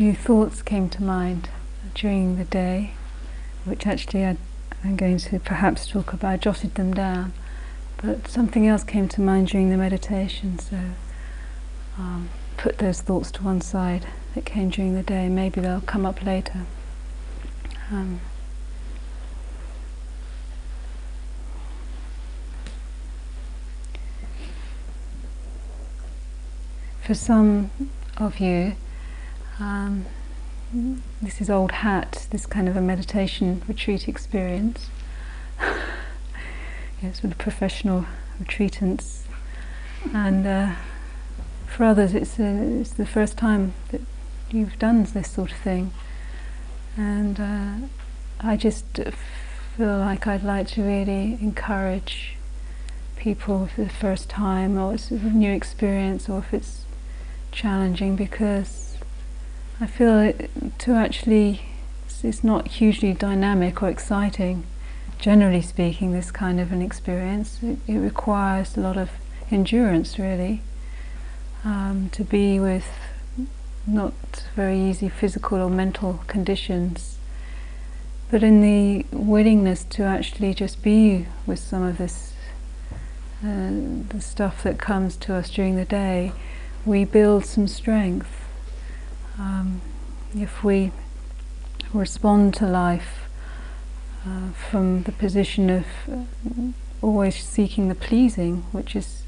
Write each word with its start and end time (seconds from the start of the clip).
few 0.00 0.14
thoughts 0.14 0.62
came 0.62 0.88
to 0.88 1.02
mind 1.02 1.50
during 1.94 2.38
the 2.38 2.44
day, 2.46 2.92
which 3.66 3.86
actually 3.86 4.24
I, 4.24 4.38
am 4.82 4.96
going 4.96 5.18
to 5.18 5.38
perhaps 5.38 5.86
talk 5.86 6.14
about. 6.14 6.32
I 6.32 6.36
jotted 6.38 6.76
them 6.76 6.94
down, 6.94 7.34
but 7.98 8.26
something 8.26 8.66
else 8.66 8.82
came 8.82 9.08
to 9.08 9.20
mind 9.20 9.48
during 9.48 9.68
the 9.68 9.76
meditation, 9.76 10.58
so 10.58 10.78
um, 11.98 12.30
put 12.56 12.78
those 12.78 13.02
thoughts 13.02 13.30
to 13.32 13.42
one 13.42 13.60
side 13.60 14.06
that 14.34 14.46
came 14.46 14.70
during 14.70 14.94
the 14.94 15.02
day. 15.02 15.28
Maybe 15.28 15.60
they'll 15.60 15.82
come 15.82 16.06
up 16.06 16.24
later. 16.24 16.64
Um, 17.90 18.22
for 27.02 27.12
some 27.12 27.70
of 28.16 28.40
you, 28.40 28.76
um, 29.60 30.06
this 31.20 31.40
is 31.40 31.50
old 31.50 31.72
hat, 31.72 32.26
this 32.30 32.46
kind 32.46 32.68
of 32.68 32.76
a 32.76 32.80
meditation 32.80 33.62
retreat 33.68 34.08
experience. 34.08 34.88
yes, 37.02 37.22
with 37.22 37.36
professional 37.38 38.06
retreatants. 38.42 39.22
And 40.14 40.46
uh, 40.46 40.74
for 41.66 41.84
others, 41.84 42.14
it's, 42.14 42.38
a, 42.38 42.80
it's 42.80 42.92
the 42.92 43.06
first 43.06 43.36
time 43.36 43.74
that 43.90 44.00
you've 44.50 44.78
done 44.78 45.04
this 45.04 45.30
sort 45.30 45.52
of 45.52 45.58
thing. 45.58 45.92
And 46.96 47.40
uh, 47.40 47.86
I 48.40 48.56
just 48.56 48.86
feel 49.76 49.98
like 49.98 50.26
I'd 50.26 50.42
like 50.42 50.68
to 50.68 50.82
really 50.82 51.38
encourage 51.40 52.36
people 53.16 53.66
for 53.66 53.82
the 53.82 53.90
first 53.90 54.28
time, 54.28 54.78
or 54.78 54.94
it's 54.94 55.10
a 55.10 55.16
new 55.16 55.52
experience, 55.52 56.28
or 56.28 56.38
if 56.38 56.54
it's 56.54 56.84
challenging 57.52 58.16
because 58.16 58.89
I 59.82 59.86
feel 59.86 60.18
it, 60.18 60.50
to 60.80 60.92
actually, 60.92 61.62
it's 62.22 62.44
not 62.44 62.68
hugely 62.68 63.14
dynamic 63.14 63.82
or 63.82 63.88
exciting, 63.88 64.64
generally 65.18 65.62
speaking, 65.62 66.12
this 66.12 66.30
kind 66.30 66.60
of 66.60 66.70
an 66.70 66.82
experience. 66.82 67.62
It, 67.62 67.78
it 67.86 67.96
requires 67.96 68.76
a 68.76 68.80
lot 68.80 68.98
of 68.98 69.10
endurance, 69.50 70.18
really, 70.18 70.60
um, 71.64 72.10
to 72.12 72.24
be 72.24 72.60
with 72.60 72.88
not 73.86 74.12
very 74.54 74.78
easy 74.78 75.08
physical 75.08 75.58
or 75.58 75.70
mental 75.70 76.22
conditions, 76.26 77.16
but 78.30 78.42
in 78.42 78.60
the 78.60 79.06
willingness 79.10 79.82
to 79.84 80.02
actually 80.02 80.52
just 80.52 80.82
be 80.82 81.26
with 81.46 81.58
some 81.58 81.82
of 81.82 81.96
this, 81.96 82.34
uh, 83.42 83.70
the 84.10 84.20
stuff 84.20 84.62
that 84.62 84.78
comes 84.78 85.16
to 85.16 85.34
us 85.34 85.48
during 85.48 85.76
the 85.76 85.86
day 85.86 86.32
we 86.84 87.04
build 87.04 87.46
some 87.46 87.66
strength. 87.66 88.39
Um, 89.40 89.80
if 90.36 90.62
we 90.62 90.92
respond 91.94 92.54
to 92.54 92.66
life 92.66 93.28
uh, 94.26 94.50
from 94.70 95.04
the 95.04 95.12
position 95.12 95.70
of 95.70 95.86
uh, 96.12 96.72
always 97.00 97.36
seeking 97.36 97.88
the 97.88 97.94
pleasing, 97.94 98.64
which 98.72 98.94
is 98.94 99.22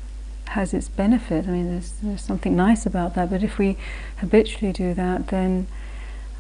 has 0.49 0.75
its 0.75 0.89
benefit. 0.89 1.49
I 1.49 1.51
mean, 1.51 1.71
there's, 1.71 1.93
there's 2.03 2.21
something 2.21 2.55
nice 2.55 2.85
about 2.85 3.15
that. 3.15 3.31
But 3.31 3.43
if 3.43 3.57
we 3.57 3.79
habitually 4.19 4.73
do 4.73 4.93
that, 4.93 5.29
then 5.29 5.67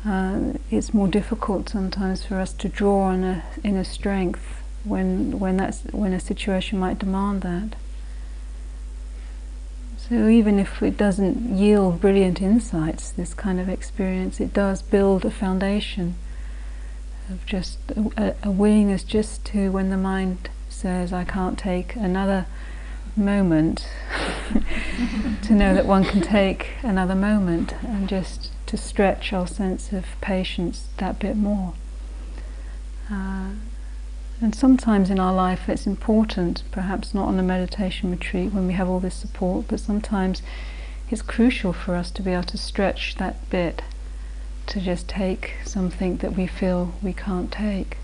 uh, 0.04 0.52
it's 0.70 0.92
more 0.92 1.08
difficult 1.08 1.70
sometimes 1.70 2.22
for 2.22 2.38
us 2.38 2.52
to 2.54 2.68
draw 2.68 3.04
on 3.04 3.24
a 3.24 3.42
inner 3.64 3.84
strength 3.84 4.62
when 4.84 5.38
when 5.38 5.56
that's 5.56 5.82
when 5.92 6.12
a 6.12 6.20
situation 6.20 6.78
might 6.78 6.98
demand 6.98 7.40
that. 7.42 7.76
So 10.12 10.28
even 10.28 10.58
if 10.58 10.82
it 10.82 10.98
doesn't 10.98 11.56
yield 11.56 12.02
brilliant 12.02 12.42
insights, 12.42 13.10
this 13.10 13.32
kind 13.32 13.58
of 13.58 13.70
experience, 13.70 14.40
it 14.40 14.52
does 14.52 14.82
build 14.82 15.24
a 15.24 15.30
foundation 15.30 16.16
of 17.30 17.46
just 17.46 17.78
a, 18.18 18.34
a 18.42 18.50
willingness 18.50 19.04
just 19.04 19.42
to, 19.46 19.70
when 19.70 19.88
the 19.88 19.96
mind 19.96 20.50
says, 20.68 21.14
I 21.14 21.24
can't 21.24 21.58
take 21.58 21.96
another 21.96 22.44
moment, 23.16 23.88
to 25.44 25.54
know 25.54 25.72
that 25.72 25.86
one 25.86 26.04
can 26.04 26.20
take 26.20 26.72
another 26.82 27.14
moment 27.14 27.72
and 27.80 28.06
just 28.06 28.50
to 28.66 28.76
stretch 28.76 29.32
our 29.32 29.46
sense 29.46 29.94
of 29.94 30.04
patience 30.20 30.88
that 30.98 31.20
bit 31.20 31.38
more. 31.38 31.72
Uh, 33.10 33.52
and 34.42 34.54
sometimes 34.56 35.08
in 35.08 35.20
our 35.20 35.32
life 35.32 35.68
it's 35.68 35.86
important, 35.86 36.64
perhaps 36.72 37.14
not 37.14 37.28
on 37.28 37.38
a 37.38 37.42
meditation 37.44 38.10
retreat 38.10 38.52
when 38.52 38.66
we 38.66 38.72
have 38.72 38.88
all 38.88 38.98
this 38.98 39.14
support, 39.14 39.66
but 39.68 39.78
sometimes 39.78 40.42
it's 41.08 41.22
crucial 41.22 41.72
for 41.72 41.94
us 41.94 42.10
to 42.10 42.22
be 42.22 42.32
able 42.32 42.42
to 42.42 42.58
stretch 42.58 43.14
that 43.16 43.48
bit 43.50 43.82
to 44.66 44.80
just 44.80 45.08
take 45.08 45.54
something 45.64 46.16
that 46.16 46.36
we 46.36 46.48
feel 46.48 46.92
we 47.02 47.12
can't 47.12 47.52
take. 47.52 47.98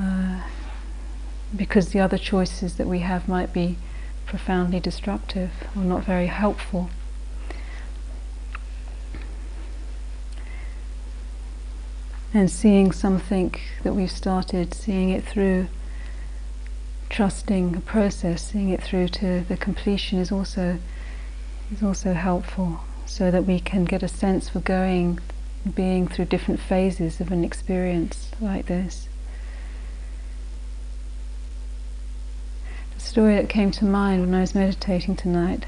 Uh, 0.00 0.40
because 1.54 1.90
the 1.90 2.00
other 2.00 2.18
choices 2.18 2.76
that 2.78 2.86
we 2.86 3.00
have 3.00 3.28
might 3.28 3.52
be 3.52 3.76
profoundly 4.24 4.80
destructive 4.80 5.50
or 5.76 5.82
not 5.82 6.02
very 6.02 6.26
helpful. 6.28 6.88
And 12.34 12.50
seeing 12.50 12.90
something 12.90 13.54
that 13.84 13.94
we've 13.94 14.10
started, 14.10 14.74
seeing 14.74 15.10
it 15.10 15.24
through, 15.24 15.68
trusting 17.08 17.76
a 17.76 17.80
process, 17.80 18.50
seeing 18.50 18.70
it 18.70 18.82
through 18.82 19.06
to 19.06 19.42
the 19.42 19.56
completion 19.56 20.18
is 20.18 20.32
also 20.32 20.78
is 21.72 21.82
also 21.82 22.12
helpful, 22.12 22.80
so 23.06 23.30
that 23.30 23.44
we 23.44 23.58
can 23.58 23.84
get 23.84 24.02
a 24.02 24.08
sense 24.08 24.48
for 24.48 24.60
going, 24.60 25.18
being 25.74 26.06
through 26.06 26.26
different 26.26 26.60
phases 26.60 27.20
of 27.20 27.32
an 27.32 27.42
experience 27.42 28.30
like 28.40 28.66
this. 28.66 29.08
The 32.94 33.00
story 33.00 33.36
that 33.36 33.48
came 33.48 33.70
to 33.72 33.84
mind 33.84 34.20
when 34.22 34.34
I 34.34 34.40
was 34.40 34.54
meditating 34.54 35.16
tonight, 35.16 35.64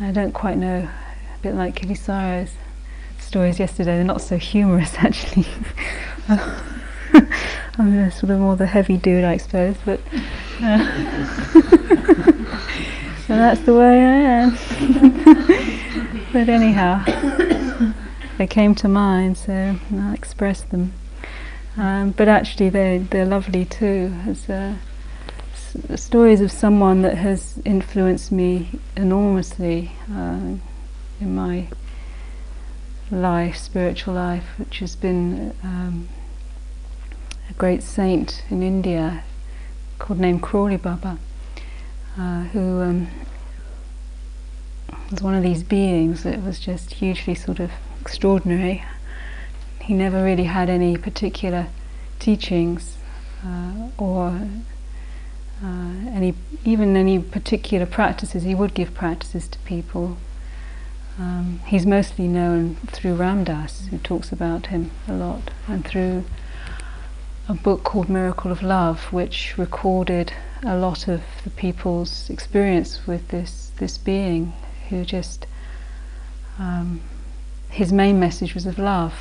I 0.00 0.10
don't 0.10 0.32
quite 0.32 0.56
know, 0.56 0.88
a 0.88 1.38
bit 1.42 1.54
like 1.54 1.76
Kittisaro's 1.76 2.54
stories 3.28 3.58
yesterday. 3.58 3.96
They're 3.96 4.04
not 4.04 4.22
so 4.22 4.38
humorous, 4.38 4.94
actually. 4.98 5.46
I'm 7.78 8.10
sort 8.10 8.30
of 8.30 8.40
more 8.40 8.56
the 8.56 8.66
heavy 8.66 8.96
dude, 8.96 9.22
I 9.24 9.36
suppose, 9.36 9.76
but 9.84 10.00
uh, 10.62 10.78
so 13.26 13.34
that's 13.36 13.60
the 13.60 13.74
way 13.74 14.04
I 14.04 14.16
am. 14.42 14.58
but 16.32 16.48
anyhow, 16.48 17.04
they 18.38 18.46
came 18.48 18.74
to 18.76 18.88
mind, 18.88 19.38
so 19.38 19.76
I'll 19.94 20.12
express 20.14 20.62
them. 20.62 20.92
Um, 21.76 22.10
but 22.10 22.26
actually, 22.26 22.70
they 22.70 22.98
they're 22.98 23.24
lovely 23.24 23.64
too. 23.64 24.12
As 24.26 24.50
uh, 24.50 24.74
s- 25.52 26.00
stories 26.02 26.40
of 26.40 26.50
someone 26.50 27.02
that 27.02 27.16
has 27.16 27.60
influenced 27.64 28.32
me 28.32 28.70
enormously 28.96 29.92
uh, 30.12 30.56
in 31.20 31.34
my 31.36 31.68
life, 33.10 33.56
spiritual 33.56 34.14
life, 34.14 34.44
which 34.58 34.78
has 34.80 34.96
been 34.96 35.54
um, 35.62 36.08
a 37.48 37.52
great 37.54 37.82
saint 37.82 38.42
in 38.50 38.62
India 38.62 39.24
called 39.98 40.20
named 40.20 40.42
Karoli 40.42 40.80
Baba, 40.80 41.18
uh, 42.18 42.42
who 42.44 42.80
um, 42.80 43.08
was 45.10 45.22
one 45.22 45.34
of 45.34 45.42
these 45.42 45.62
beings 45.62 46.22
that 46.22 46.42
was 46.42 46.60
just 46.60 46.94
hugely 46.94 47.34
sort 47.34 47.60
of 47.60 47.70
extraordinary. 48.00 48.84
He 49.80 49.94
never 49.94 50.22
really 50.22 50.44
had 50.44 50.68
any 50.68 50.96
particular 50.96 51.68
teachings 52.18 52.98
uh, 53.44 53.88
or 53.96 54.48
uh, 55.64 55.92
any 56.10 56.34
even 56.64 56.96
any 56.96 57.18
particular 57.18 57.86
practices. 57.86 58.42
He 58.42 58.54
would 58.54 58.74
give 58.74 58.94
practices 58.94 59.48
to 59.48 59.58
people, 59.60 60.18
um, 61.18 61.60
he's 61.66 61.84
mostly 61.84 62.28
known 62.28 62.76
through 62.86 63.14
Ram 63.14 63.44
Dass, 63.44 63.86
who 63.88 63.98
talks 63.98 64.30
about 64.30 64.66
him 64.66 64.92
a 65.08 65.12
lot, 65.12 65.50
and 65.66 65.84
through 65.84 66.24
a 67.48 67.54
book 67.54 67.82
called 67.82 68.08
Miracle 68.08 68.52
of 68.52 68.62
Love, 68.62 69.12
which 69.12 69.58
recorded 69.58 70.32
a 70.62 70.76
lot 70.76 71.08
of 71.08 71.22
the 71.44 71.50
people's 71.50 72.30
experience 72.30 73.06
with 73.06 73.28
this 73.28 73.72
this 73.78 73.98
being, 73.98 74.52
who 74.88 75.04
just 75.04 75.46
um, 76.58 77.00
his 77.70 77.92
main 77.92 78.20
message 78.20 78.54
was 78.54 78.66
of 78.66 78.78
love, 78.78 79.14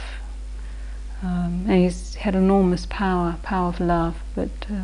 um, 1.24 1.66
and 1.68 1.84
he's 1.84 2.16
had 2.16 2.36
enormous 2.36 2.86
power, 2.88 3.38
power 3.42 3.70
of 3.70 3.80
love, 3.80 4.18
but 4.36 4.50
uh, 4.72 4.84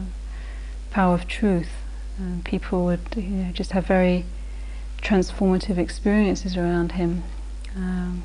power 0.90 1.14
of 1.14 1.28
truth. 1.28 1.70
And 2.18 2.44
people 2.46 2.86
would 2.86 3.02
you 3.16 3.24
know, 3.24 3.52
just 3.52 3.72
have 3.72 3.88
very 3.88 4.26
transformative 5.04 5.78
experiences 5.78 6.56
around 6.58 6.94
him. 6.94 7.24
Um, 7.76 8.24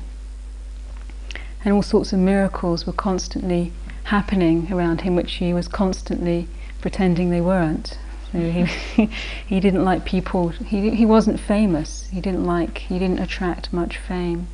and 1.63 1.73
all 1.73 1.81
sorts 1.81 2.13
of 2.13 2.19
miracles 2.19 2.87
were 2.87 2.93
constantly 2.93 3.73
happening 4.05 4.71
around 4.71 5.01
him, 5.01 5.15
which 5.15 5.33
he 5.33 5.53
was 5.53 5.67
constantly 5.67 6.47
pretending 6.81 7.29
they 7.29 7.41
weren't. 7.41 7.97
So 8.31 8.39
he, 8.39 9.05
he 9.47 9.59
didn't 9.59 9.83
like 9.83 10.05
people. 10.05 10.49
He 10.49 10.91
he 10.91 11.05
wasn't 11.05 11.39
famous. 11.39 12.07
He 12.11 12.21
didn't 12.21 12.45
like. 12.45 12.77
He 12.77 12.97
didn't 12.97 13.19
attract 13.19 13.73
much 13.73 13.97
fame. 13.97 14.47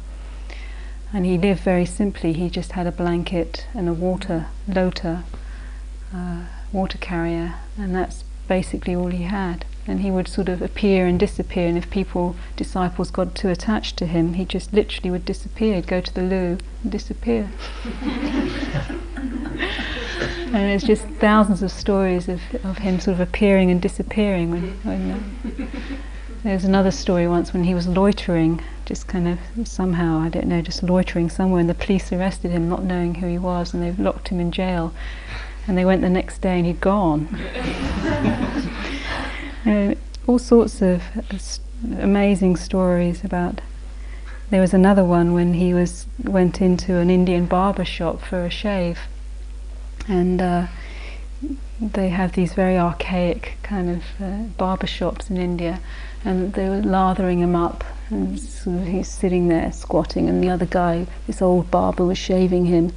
And 1.14 1.26
he 1.26 1.38
lived 1.38 1.62
very 1.62 1.86
simply. 1.86 2.34
He 2.34 2.50
just 2.50 2.72
had 2.72 2.88
a 2.88 2.92
blanket 2.92 3.68
and 3.74 3.88
a 3.88 3.94
water 3.94 4.48
lota, 4.68 5.24
uh, 6.14 6.46
water 6.74 6.98
carrier, 6.98 7.56
and 7.78 7.94
that's 7.94 8.24
basically 8.48 8.96
all 8.96 9.08
he 9.08 9.24
had. 9.24 9.66
And 9.88 10.02
he 10.02 10.10
would 10.10 10.28
sort 10.28 10.50
of 10.50 10.62
appear 10.62 11.06
and 11.06 11.20
disappear, 11.20 11.68
and 11.68 11.78
if 11.78 11.90
people, 11.92 12.36
disciples, 12.56 13.12
got 13.12 13.36
too 13.36 13.50
attached 13.50 13.98
to 13.98 14.08
him, 14.08 14.34
he 14.34 14.44
just 14.44 14.74
literally 14.74 15.12
would 15.12 15.26
disappear, 15.26 15.76
He'd 15.76 15.88
go 15.88 16.02
to 16.02 16.14
the 16.14 16.24
loo 16.24 16.58
and 16.82 16.92
disappear. 16.92 17.52
and 20.46 20.54
there's 20.54 20.84
just 20.84 21.06
thousands 21.20 21.62
of 21.62 21.72
stories 21.72 22.28
of, 22.28 22.42
of 22.64 22.80
him 22.80 23.00
sort 23.00 23.16
of 23.16 23.20
appearing 23.20 23.70
and 23.70 23.82
disappearing. 23.82 24.52
When, 24.52 24.72
when 24.84 25.12
uh, 25.12 25.20
there's 26.44 26.64
another 26.64 26.92
story 26.92 27.28
once 27.28 27.54
when 27.54 27.64
he 27.64 27.74
was 27.74 27.88
loitering, 27.88 28.62
just 28.86 29.08
kind 29.08 29.28
of 29.28 29.68
somehow, 29.68 30.20
I 30.20 30.30
don't 30.30 30.48
know, 30.48 30.62
just 30.62 30.84
loitering 30.84 31.30
somewhere, 31.30 31.60
and 31.60 31.70
the 31.70 31.74
police 31.74 32.12
arrested 32.14 32.52
him, 32.52 32.70
not 32.70 32.84
knowing 32.84 33.16
who 33.16 33.28
he 33.28 33.38
was, 33.38 33.74
and 33.74 33.82
they 33.82 33.92
locked 34.02 34.30
him 34.30 34.40
in 34.40 34.52
jail. 34.52 34.94
And 35.68 35.78
they 35.78 35.86
went 35.86 36.02
the 36.02 36.10
next 36.10 36.40
day, 36.40 36.58
and 36.58 36.66
he'd 36.66 36.80
gone. 36.80 37.28
uh, 39.66 39.96
all 40.28 40.40
sorts 40.40 40.82
of 40.82 41.04
uh, 41.16 41.38
amazing 42.00 42.56
stories 42.56 43.24
about. 43.24 43.62
There 44.50 44.62
was 44.62 44.74
another 44.74 45.04
one 45.04 45.34
when 45.34 45.56
he 45.56 45.74
was 45.74 46.06
went 46.24 46.62
into 46.62 46.98
an 46.98 47.10
Indian 47.10 47.48
barber 47.48 47.86
shop 47.86 48.22
for 48.22 48.46
a 48.46 48.50
shave, 48.50 49.00
and 50.08 50.42
uh, 50.42 50.68
they 51.82 52.10
have 52.10 52.34
these 52.34 52.54
very 52.54 52.78
archaic 52.78 53.58
kind 53.64 53.90
of 53.90 54.04
uh, 54.22 54.44
barber 54.58 54.88
shops 54.88 55.30
in 55.30 55.38
India, 55.38 55.80
and 56.24 56.54
they 56.54 56.70
were 56.70 56.82
lathering 56.82 57.40
him 57.40 57.56
up, 57.56 57.84
and 58.10 58.38
he's 58.88 59.10
sitting 59.10 59.48
there 59.48 59.72
squatting, 59.72 60.30
and 60.30 60.44
the 60.44 60.50
other 60.50 60.68
guy, 60.68 61.08
this 61.26 61.42
old 61.42 61.72
barber, 61.72 62.06
was 62.06 62.18
shaving 62.18 62.66
him. 62.66 62.94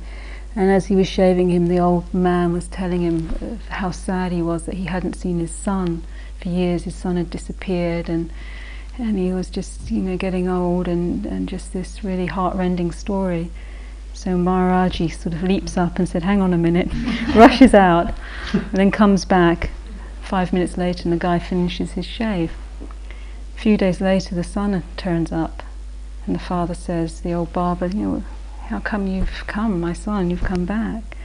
And 0.55 0.71
as 0.71 0.87
he 0.87 0.97
was 0.97 1.07
shaving 1.07 1.51
him, 1.51 1.69
the 1.69 1.79
old 1.79 2.13
man 2.13 2.53
was 2.53 2.69
telling 2.69 3.03
him 3.03 3.61
how 3.69 3.91
sad 3.91 4.33
he 4.33 4.43
was 4.43 4.67
that 4.67 4.75
he 4.75 4.85
hadn't 4.85 5.15
seen 5.15 5.39
his 5.39 5.53
son 5.53 6.03
for 6.41 6.49
years. 6.49 6.85
His 6.85 6.95
son 6.95 7.17
had 7.17 7.31
disappeared, 7.31 8.09
and 8.09 8.31
and 8.99 9.17
he 9.17 9.33
was 9.33 9.49
just, 9.49 9.93
you 9.93 10.01
know, 10.01 10.17
getting 10.17 10.49
old, 10.49 10.89
and, 10.89 11.25
and 11.25 11.49
just 11.49 11.73
this 11.73 12.03
really 12.03 12.27
heartrending 12.27 12.91
story. 12.91 13.51
So 14.13 14.31
Maharaji 14.31 15.13
sort 15.13 15.37
of 15.37 15.45
leaps 15.45 15.77
up 15.77 15.99
and 15.99 16.09
said, 16.09 16.25
"Hang 16.25 16.41
on 16.41 16.53
a 16.53 16.59
minute," 16.59 16.89
rushes 17.35 17.75
out, 17.75 18.13
and 18.53 18.73
then 18.73 18.91
comes 18.91 19.25
back. 19.25 19.71
Five 20.23 20.53
minutes 20.53 20.77
later, 20.77 21.05
and 21.05 21.13
the 21.13 21.17
guy 21.17 21.39
finishes 21.39 21.93
his 21.93 22.05
shave. 22.05 22.53
A 23.57 23.61
few 23.61 23.77
days 23.77 24.01
later, 24.01 24.35
the 24.35 24.45
son 24.45 24.83
turns 24.97 25.33
up, 25.33 25.63
and 26.27 26.35
the 26.35 26.41
father 26.41 26.75
says, 26.75 27.21
"The 27.21 27.33
old 27.33 27.53
barber, 27.53 27.87
you 27.87 28.03
know, 28.03 28.25
how 28.67 28.81
come 28.81 29.07
you've 29.07 29.45
come, 29.47 29.81
my 29.81 29.93
son? 29.93 30.31
You've 30.31 30.43
come 30.43 30.65
back." 30.65 31.17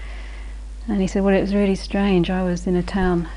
And 0.87 1.01
he 1.01 1.07
said, 1.07 1.23
"Well, 1.23 1.35
it 1.35 1.41
was 1.41 1.55
really 1.55 1.75
strange. 1.75 2.29
I 2.29 2.43
was 2.43 2.67
in 2.67 2.75
a 2.75 2.83
town 2.83 3.27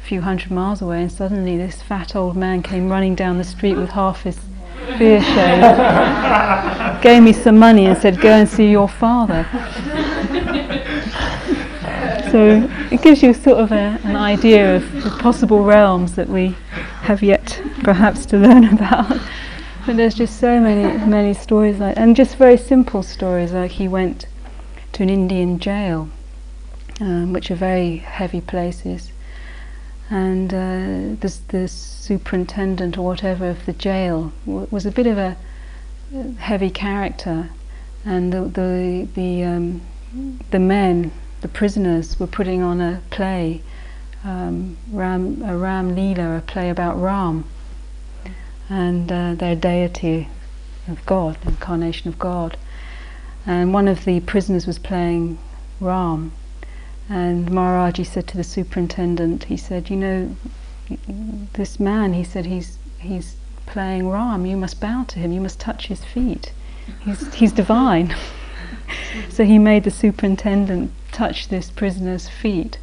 a 0.00 0.02
few 0.02 0.22
hundred 0.22 0.50
miles 0.50 0.80
away, 0.82 1.02
and 1.02 1.12
suddenly 1.12 1.56
this 1.56 1.82
fat 1.82 2.16
old 2.16 2.36
man 2.36 2.62
came 2.62 2.88
running 2.88 3.14
down 3.14 3.38
the 3.38 3.44
street 3.44 3.76
with 3.76 3.90
half 3.90 4.22
his 4.22 4.38
beard 4.98 5.22
shaved, 5.22 7.02
gave 7.02 7.22
me 7.22 7.32
some 7.32 7.58
money, 7.58 7.86
and 7.86 7.98
said, 7.98 8.20
"Go 8.20 8.30
and 8.30 8.48
see 8.48 8.70
your 8.70 8.88
father." 8.88 9.46
so 12.30 12.68
it 12.90 13.02
gives 13.02 13.22
you 13.22 13.34
sort 13.34 13.58
of 13.58 13.72
a, 13.72 13.98
an 14.04 14.16
idea 14.16 14.76
of 14.76 15.04
the 15.04 15.10
possible 15.10 15.64
realms 15.64 16.14
that 16.16 16.28
we 16.28 16.56
have 17.02 17.22
yet 17.22 17.60
perhaps 17.82 18.24
to 18.26 18.38
learn 18.38 18.64
about. 18.74 19.20
But 19.86 19.96
there's 19.96 20.14
just 20.14 20.40
so 20.40 20.60
many 20.60 21.04
many 21.06 21.34
stories 21.34 21.78
like, 21.78 21.96
and 21.96 22.16
just 22.16 22.36
very 22.36 22.56
simple 22.56 23.02
stories 23.02 23.52
like 23.52 23.72
he 23.72 23.86
went 23.86 24.26
to 24.92 25.02
an 25.02 25.10
Indian 25.10 25.58
jail, 25.58 26.08
um, 27.00 27.32
which 27.32 27.50
are 27.50 27.56
very 27.56 27.98
heavy 27.98 28.40
places 28.40 29.09
and 30.10 30.52
uh, 30.52 31.16
the, 31.20 31.38
the 31.48 31.68
superintendent 31.68 32.98
or 32.98 33.02
whatever 33.06 33.48
of 33.48 33.64
the 33.64 33.72
jail 33.72 34.32
was 34.44 34.84
a 34.84 34.90
bit 34.90 35.06
of 35.06 35.16
a 35.16 35.36
heavy 36.38 36.70
character, 36.70 37.50
and 38.04 38.32
the 38.32 38.40
the 38.42 39.08
the, 39.14 39.44
um, 39.44 39.80
the 40.50 40.58
men, 40.58 41.12
the 41.42 41.48
prisoners, 41.48 42.18
were 42.18 42.26
putting 42.26 42.60
on 42.60 42.80
a 42.80 43.00
play, 43.10 43.62
um, 44.24 44.76
Ram, 44.90 45.42
a 45.44 45.56
Ram 45.56 45.94
Leela, 45.94 46.38
a 46.38 46.40
play 46.40 46.70
about 46.70 47.00
Ram, 47.00 47.44
and 48.68 49.12
uh, 49.12 49.34
their 49.34 49.54
deity 49.54 50.28
of 50.88 51.06
God, 51.06 51.38
incarnation 51.46 52.08
of 52.08 52.18
God, 52.18 52.56
and 53.46 53.72
one 53.72 53.86
of 53.86 54.04
the 54.04 54.18
prisoners 54.20 54.66
was 54.66 54.80
playing 54.80 55.38
Ram, 55.78 56.32
and 57.10 57.48
Maharaji 57.48 58.06
said 58.06 58.28
to 58.28 58.36
the 58.36 58.44
superintendent, 58.44 59.44
he 59.44 59.56
said, 59.56 59.90
you 59.90 59.96
know, 59.96 60.36
this 61.54 61.80
man, 61.80 62.12
he 62.14 62.22
said, 62.22 62.46
he's, 62.46 62.78
he's 62.98 63.34
playing 63.66 64.08
Ram, 64.08 64.46
you 64.46 64.56
must 64.56 64.80
bow 64.80 65.04
to 65.08 65.18
him, 65.18 65.32
you 65.32 65.40
must 65.40 65.58
touch 65.58 65.88
his 65.88 66.04
feet. 66.04 66.52
He's, 67.00 67.34
he's 67.34 67.52
divine. 67.52 68.14
so 69.28 69.44
he 69.44 69.58
made 69.58 69.82
the 69.82 69.90
superintendent 69.90 70.92
touch 71.10 71.48
this 71.48 71.68
prisoner's 71.68 72.28
feet. 72.28 72.78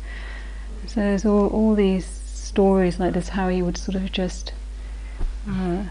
So 0.87 0.99
there's 0.99 1.25
all, 1.25 1.47
all 1.47 1.73
these 1.73 2.05
stories 2.05 2.99
like 2.99 3.13
this, 3.13 3.29
how 3.29 3.47
he 3.47 3.61
would 3.61 3.77
sort 3.77 3.95
of 3.95 4.11
just 4.11 4.51
uh, 5.49 5.85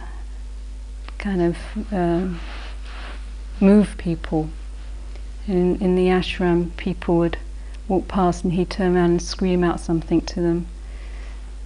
kind 1.16 1.40
of 1.40 1.56
um, 1.90 2.38
move 3.60 3.94
people. 3.96 4.50
In, 5.48 5.80
in 5.80 5.94
the 5.94 6.08
ashram, 6.08 6.76
people 6.76 7.16
would 7.16 7.38
walk 7.88 8.08
past 8.08 8.44
and 8.44 8.52
he'd 8.52 8.70
turn 8.70 8.96
around 8.96 9.10
and 9.10 9.22
scream 9.22 9.62
out 9.62 9.80
something 9.80 10.20
to 10.20 10.40
them. 10.40 10.66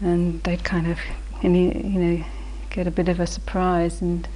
And 0.01 0.43
they'd 0.43 0.65
kind 0.65 0.87
of, 0.87 0.99
and 1.43 1.55
he, 1.55 1.67
you 1.67 2.01
know, 2.01 2.25
get 2.71 2.87
a 2.87 2.91
bit 2.91 3.09
of 3.09 3.21
a 3.21 3.27
surprise. 3.27 4.01
And, 4.01 4.29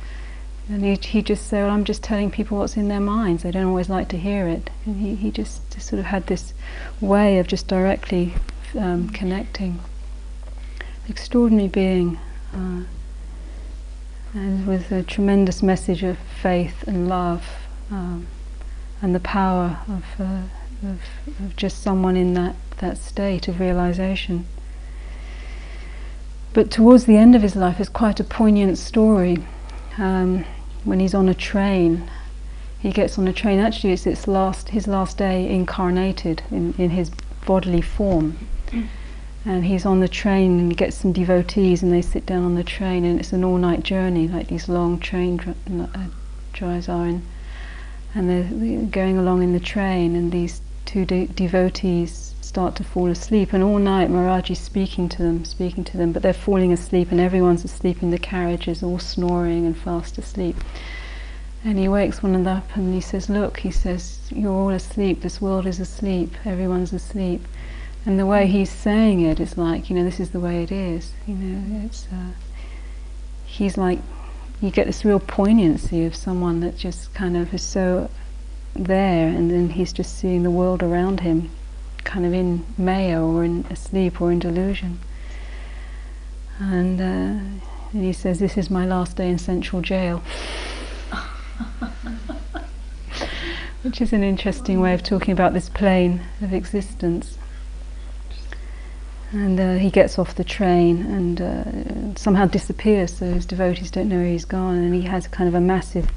and 0.68 0.84
he'd, 0.84 1.04
he'd 1.04 1.26
just 1.26 1.46
say, 1.46 1.62
Well, 1.62 1.70
I'm 1.70 1.84
just 1.84 2.02
telling 2.02 2.30
people 2.30 2.58
what's 2.58 2.76
in 2.76 2.88
their 2.88 3.00
minds. 3.00 3.42
They 3.42 3.50
don't 3.50 3.66
always 3.66 3.88
like 3.88 4.08
to 4.10 4.18
hear 4.18 4.46
it. 4.48 4.70
And 4.84 4.96
he, 4.96 5.14
he 5.14 5.30
just, 5.30 5.70
just 5.70 5.88
sort 5.88 6.00
of 6.00 6.06
had 6.06 6.26
this 6.26 6.54
way 7.00 7.38
of 7.38 7.46
just 7.46 7.66
directly 7.68 8.34
um, 8.78 9.08
connecting. 9.10 9.80
Extraordinary 11.08 11.68
being. 11.68 12.18
Uh, 12.52 12.84
and 14.32 14.66
with 14.66 14.90
a 14.90 15.02
tremendous 15.02 15.62
message 15.62 16.02
of 16.02 16.18
faith 16.18 16.82
and 16.88 17.08
love 17.08 17.44
um, 17.90 18.26
and 19.00 19.14
the 19.14 19.20
power 19.20 19.78
of. 19.88 20.04
Uh, 20.18 20.42
of, 20.82 21.00
of 21.44 21.56
just 21.56 21.82
someone 21.82 22.16
in 22.16 22.34
that, 22.34 22.56
that 22.78 22.98
state 22.98 23.48
of 23.48 23.60
realization. 23.60 24.46
But 26.52 26.70
towards 26.70 27.04
the 27.04 27.16
end 27.16 27.34
of 27.34 27.42
his 27.42 27.56
life, 27.56 27.80
is 27.80 27.88
quite 27.88 28.20
a 28.20 28.24
poignant 28.24 28.78
story. 28.78 29.38
Um, 29.98 30.44
when 30.84 31.00
he's 31.00 31.14
on 31.14 31.28
a 31.28 31.34
train, 31.34 32.08
he 32.78 32.90
gets 32.92 33.18
on 33.18 33.26
a 33.26 33.32
train. 33.32 33.58
Actually, 33.58 33.92
it's 33.92 34.06
its 34.06 34.28
last, 34.28 34.68
his 34.68 34.86
last 34.86 35.18
day 35.18 35.48
incarnated 35.48 36.42
in, 36.50 36.74
in 36.78 36.90
his 36.90 37.10
bodily 37.46 37.80
form. 37.80 38.38
And 39.46 39.64
he's 39.64 39.84
on 39.84 40.00
the 40.00 40.08
train 40.08 40.58
and 40.58 40.70
he 40.70 40.76
gets 40.76 40.96
some 40.96 41.12
devotees 41.12 41.82
and 41.82 41.92
they 41.92 42.02
sit 42.02 42.24
down 42.24 42.44
on 42.44 42.54
the 42.54 42.64
train 42.64 43.04
and 43.04 43.20
it's 43.20 43.32
an 43.32 43.44
all-night 43.44 43.82
journey, 43.82 44.28
like 44.28 44.48
these 44.48 44.68
long 44.68 44.98
train 44.98 45.38
uh, 45.40 46.06
drives 46.52 46.88
are. 46.88 47.06
In, 47.06 47.22
and 48.14 48.30
they're 48.30 48.86
going 48.86 49.18
along 49.18 49.42
in 49.42 49.52
the 49.52 49.60
train 49.60 50.14
and 50.14 50.30
these 50.30 50.60
two 50.94 51.04
de- 51.04 51.26
devotees 51.26 52.36
start 52.40 52.76
to 52.76 52.84
fall 52.84 53.08
asleep, 53.08 53.52
and 53.52 53.64
all 53.64 53.78
night 53.78 54.08
Maharaji's 54.08 54.60
speaking 54.60 55.08
to 55.08 55.18
them, 55.24 55.44
speaking 55.44 55.82
to 55.82 55.96
them, 55.96 56.12
but 56.12 56.22
they're 56.22 56.32
falling 56.32 56.72
asleep, 56.72 57.10
and 57.10 57.18
everyone's 57.18 57.64
asleep 57.64 58.00
in 58.00 58.12
the 58.12 58.18
carriages, 58.18 58.80
all 58.80 59.00
snoring 59.00 59.66
and 59.66 59.76
fast 59.76 60.18
asleep. 60.18 60.54
And 61.64 61.80
he 61.80 61.88
wakes 61.88 62.22
one 62.22 62.36
of 62.36 62.44
them 62.44 62.58
up 62.58 62.76
and 62.76 62.94
he 62.94 63.00
says, 63.00 63.28
Look, 63.28 63.58
he 63.58 63.72
says, 63.72 64.20
you're 64.30 64.52
all 64.52 64.68
asleep, 64.68 65.22
this 65.22 65.40
world 65.40 65.66
is 65.66 65.80
asleep, 65.80 66.30
everyone's 66.44 66.92
asleep. 66.92 67.40
And 68.06 68.16
the 68.16 68.26
way 68.26 68.46
he's 68.46 68.70
saying 68.70 69.20
it 69.20 69.40
is 69.40 69.58
like, 69.58 69.90
you 69.90 69.96
know, 69.96 70.04
this 70.04 70.20
is 70.20 70.30
the 70.30 70.38
way 70.38 70.62
it 70.62 70.70
is. 70.70 71.12
You 71.26 71.34
know, 71.34 71.86
it's, 71.86 72.06
uh, 72.12 72.34
he's 73.46 73.76
like, 73.76 73.98
you 74.60 74.70
get 74.70 74.86
this 74.86 75.04
real 75.04 75.18
poignancy 75.18 76.04
of 76.04 76.14
someone 76.14 76.60
that 76.60 76.76
just 76.76 77.12
kind 77.14 77.36
of 77.36 77.52
is 77.52 77.62
so 77.62 78.10
there, 78.74 79.28
and 79.28 79.50
then 79.50 79.70
he's 79.70 79.92
just 79.92 80.18
seeing 80.18 80.42
the 80.42 80.50
world 80.50 80.82
around 80.82 81.20
him, 81.20 81.50
kind 82.04 82.26
of 82.26 82.32
in 82.32 82.66
maya 82.76 83.22
or 83.22 83.44
in 83.44 83.64
asleep 83.70 84.20
or 84.20 84.30
in 84.32 84.38
delusion. 84.38 84.98
And, 86.58 87.00
uh, 87.00 87.38
and 87.92 88.04
he 88.04 88.12
says, 88.12 88.38
This 88.38 88.56
is 88.56 88.70
my 88.70 88.86
last 88.86 89.16
day 89.16 89.28
in 89.28 89.38
central 89.38 89.82
jail. 89.82 90.18
Which 93.82 94.00
is 94.00 94.12
an 94.12 94.22
interesting 94.22 94.80
way 94.80 94.94
of 94.94 95.02
talking 95.02 95.32
about 95.32 95.52
this 95.52 95.68
plane 95.68 96.22
of 96.40 96.52
existence. 96.52 97.38
And 99.32 99.58
uh, 99.58 99.74
he 99.74 99.90
gets 99.90 100.16
off 100.18 100.36
the 100.36 100.44
train 100.44 101.04
and 101.06 101.40
uh, 101.40 102.14
somehow 102.16 102.46
disappears, 102.46 103.16
so 103.18 103.32
his 103.32 103.44
devotees 103.44 103.90
don't 103.90 104.08
know 104.08 104.18
where 104.18 104.26
he's 104.26 104.44
gone, 104.44 104.76
and 104.76 104.94
he 104.94 105.02
has 105.02 105.26
kind 105.26 105.48
of 105.48 105.54
a 105.54 105.60
massive 105.60 106.10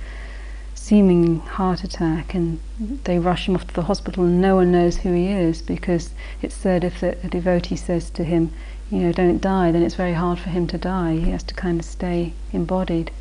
seeming 0.87 1.41
heart 1.41 1.83
attack, 1.83 2.33
and 2.33 2.61
they 3.03 3.19
rush 3.19 3.49
him 3.49 3.55
off 3.55 3.67
to 3.67 3.73
the 3.73 3.81
hospital, 3.81 4.23
and 4.23 4.41
no 4.41 4.55
one 4.55 4.71
knows 4.71 4.95
who 4.95 5.11
he 5.11 5.27
is 5.27 5.61
because 5.61 6.11
it's 6.41 6.55
said 6.55 6.81
if 6.81 7.01
the, 7.01 7.09
a 7.25 7.27
devotee 7.27 7.75
says 7.75 8.09
to 8.09 8.23
him, 8.23 8.53
you 8.89 8.99
know, 8.99 9.11
don't 9.11 9.41
die, 9.41 9.69
then 9.69 9.83
it's 9.83 9.95
very 9.95 10.13
hard 10.13 10.39
for 10.39 10.47
him 10.47 10.65
to 10.65 10.77
die. 10.77 11.17
He 11.17 11.31
has 11.31 11.43
to 11.43 11.53
kind 11.53 11.81
of 11.81 11.85
stay 11.85 12.31
embodied. 12.53 13.11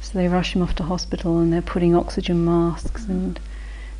So 0.00 0.18
they 0.18 0.26
rush 0.26 0.56
him 0.56 0.62
off 0.62 0.74
to 0.74 0.82
hospital, 0.82 1.38
and 1.38 1.52
they're 1.52 1.62
putting 1.62 1.94
oxygen 1.94 2.44
masks, 2.44 3.06
and 3.06 3.38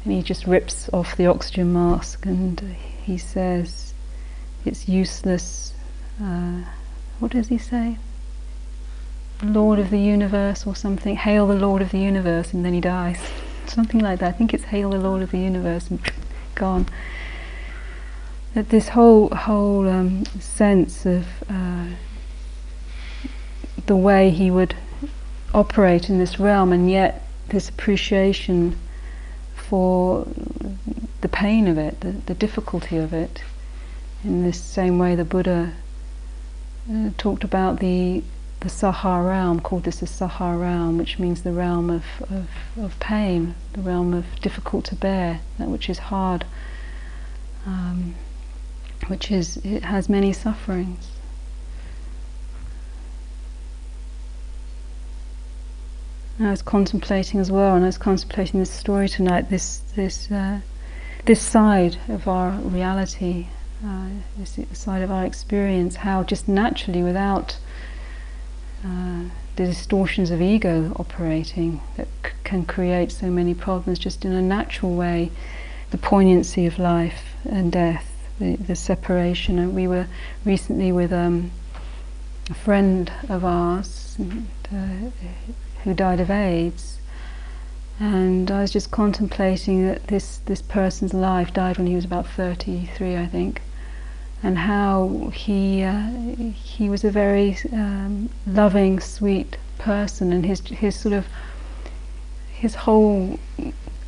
and 0.03 0.13
he 0.13 0.21
just 0.21 0.47
rips 0.47 0.91
off 0.93 1.17
the 1.17 1.27
oxygen 1.27 1.73
mask, 1.73 2.27
and 2.27 2.61
he 3.05 3.17
says, 3.17 3.95
"It's 4.65 4.89
useless." 4.89 5.73
Uh, 6.21 6.65
what 7.21 7.31
does 7.31 7.47
he 7.47 7.59
say? 7.59 7.99
Lord 9.43 9.79
of 9.79 9.91
the 9.91 10.01
universe 10.01 10.67
or 10.67 10.75
something, 10.75 11.17
hail 11.17 11.47
the 11.47 11.55
Lord 11.55 11.81
of 11.81 11.91
the 11.91 11.99
universe, 11.99 12.53
and 12.53 12.65
then 12.65 12.75
he 12.75 12.81
dies. 12.81 13.21
Something 13.67 14.01
like 14.01 14.19
that. 14.21 14.29
I 14.29 14.33
think 14.33 14.53
it's 14.53 14.65
hail 14.65 14.91
the 14.91 14.99
Lord 14.99 15.23
of 15.23 15.31
the 15.31 15.39
universe, 15.39 15.89
and 15.89 16.01
gone. 16.55 16.87
That 18.55 18.71
this 18.71 18.89
whole 18.89 19.29
whole 19.29 19.89
um, 19.89 20.25
sense 20.41 21.07
of 21.07 21.27
uh, 21.49 21.87
the 23.87 23.97
way 23.97 24.31
he 24.31 24.51
would 24.51 24.75
operate 25.55 26.11
in 26.11 26.19
this 26.19 26.41
realm, 26.41 26.73
and 26.73 26.91
yet 26.91 27.23
this 27.49 27.69
appreciation 27.69 28.77
for 29.55 30.27
the 31.21 31.29
pain 31.29 31.69
of 31.69 31.79
it, 31.79 32.01
the, 32.01 32.13
the 32.13 32.35
difficulty 32.35 32.97
of 32.97 33.13
it. 33.13 33.43
In 34.25 34.43
this 34.43 34.61
same 34.61 34.99
way, 34.99 35.15
the 35.15 35.25
Buddha 35.25 35.75
uh, 36.91 37.11
talked 37.19 37.45
about 37.45 37.79
the 37.79 38.23
the 38.61 38.69
Saha 38.69 39.27
realm, 39.27 39.61
called 39.61 39.85
this 39.85 40.01
the 40.01 40.07
Saha 40.07 40.61
realm, 40.61 40.99
which 40.99 41.19
means 41.19 41.43
the 41.43 41.53
realm 41.53 41.91
of, 41.91 42.05
of, 42.29 42.49
of 42.77 42.99
pain, 42.99 43.55
the 43.75 43.81
realm 43.81 44.13
of 44.13 44.25
difficult 44.41 44.85
to 44.87 44.97
bear, 44.97 45.41
that 45.59 45.69
which 45.69 45.89
is 45.89 45.99
hard, 45.99 46.45
um, 47.67 48.17
which 49.07 49.31
is, 49.31 49.59
it 49.59 49.85
has 49.85 50.09
many 50.09 50.33
sufferings. 50.33 51.11
I 56.41 56.51
was 56.51 56.63
contemplating 56.63 57.41
as 57.41 57.51
well, 57.51 57.75
and 57.75 57.85
I 57.85 57.89
was 57.89 57.99
contemplating 57.99 58.61
this 58.61 58.71
story 58.71 59.09
tonight, 59.09 59.51
this, 59.51 59.79
this, 59.97 60.31
uh, 60.31 60.61
this 61.27 61.41
side 61.41 61.99
of 62.09 62.29
our 62.29 62.53
reality, 62.53 63.49
uh, 63.85 64.09
this 64.37 64.59
side 64.73 65.03
of 65.03 65.11
our 65.11 65.25
experience, 65.25 65.97
how 65.97 66.23
just 66.23 66.49
naturally, 66.49 67.03
without 67.03 67.59
uh, 68.85 69.25
the 69.57 69.67
distortions 69.67 70.31
of 70.31 70.41
ego 70.41 70.93
operating 70.97 71.81
that 71.97 72.07
c- 72.25 72.33
can 72.45 72.65
create 72.65 73.11
so 73.11 73.27
many 73.27 73.55
problems 73.55 73.99
just 73.99 74.25
in 74.25 74.33
a 74.33 74.43
natural 74.43 74.95
way. 74.95 75.31
The 75.91 75.99
poignancy 75.99 76.67
of 76.67 76.79
life 76.79 77.35
and 77.45 77.73
death 77.73 78.09
the, 78.39 78.57
the 78.57 78.77
separation. 78.77 79.59
And 79.59 79.75
we 79.75 79.87
were 79.87 80.07
recently 80.45 80.93
with 80.93 81.13
um, 81.13 81.51
a 82.51 82.55
friend 82.55 83.11
of 83.29 83.45
ours 83.45 84.17
and, 84.19 84.49
uh, 84.73 85.11
who 85.85 85.95
died 85.95 86.21
of 86.21 86.31
AIDS. 86.31 86.99
And 88.01 88.51
I 88.51 88.63
was 88.63 88.71
just 88.71 88.91
contemplating 88.91 89.87
that 89.89 90.07
this, 90.07 90.39
this 90.47 90.63
person's 90.63 91.13
life 91.13 91.53
died 91.53 91.79
when 91.79 91.89
he 91.89 91.97
was 91.97 92.05
about 92.05 92.27
33 92.27 93.17
I 93.17 93.27
think 93.27 93.61
and 94.43 94.59
how 94.59 95.31
he 95.35 95.83
uh, 95.83 96.11
he 96.55 96.89
was 96.89 97.05
a 97.05 97.11
very 97.11 97.57
um, 97.73 98.31
loving, 98.47 99.01
sweet 99.01 99.57
person, 99.79 100.33
and 100.33 100.47
his 100.47 100.61
his 100.61 100.99
sort 100.99 101.15
of 101.15 101.27
his 102.51 102.75
whole 102.75 103.39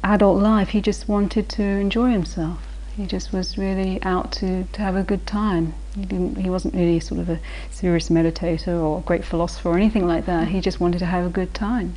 adult 0.03 0.43
life, 0.43 0.71
he 0.71 0.81
just 0.81 1.09
wanted 1.09 1.49
to 1.49 1.63
enjoy 1.63 2.11
himself. 2.11 2.59
He 2.97 3.07
just 3.07 3.33
was 3.33 3.57
really 3.57 4.03
out 4.03 4.33
to, 4.33 4.65
to 4.65 4.83
have 4.83 4.97
a 4.97 5.03
good 5.03 5.27
time. 5.27 5.75
He 5.95 6.05
didn't. 6.05 6.37
He 6.37 6.51
wasn't 6.51 6.75
really 6.75 7.01
sort 7.01 7.21
of 7.21 7.29
a 7.29 7.41
serious 7.71 8.09
meditator 8.09 8.81
or 8.83 9.03
great 9.03 9.25
philosopher 9.25 9.71
or 9.71 9.77
anything 9.77 10.07
like 10.07 10.27
that. 10.27 10.49
He 10.49 10.61
just 10.61 10.81
wanted 10.81 10.99
to 10.99 11.07
have 11.07 11.25
a 11.25 11.31
good 11.31 11.55
time, 11.55 11.95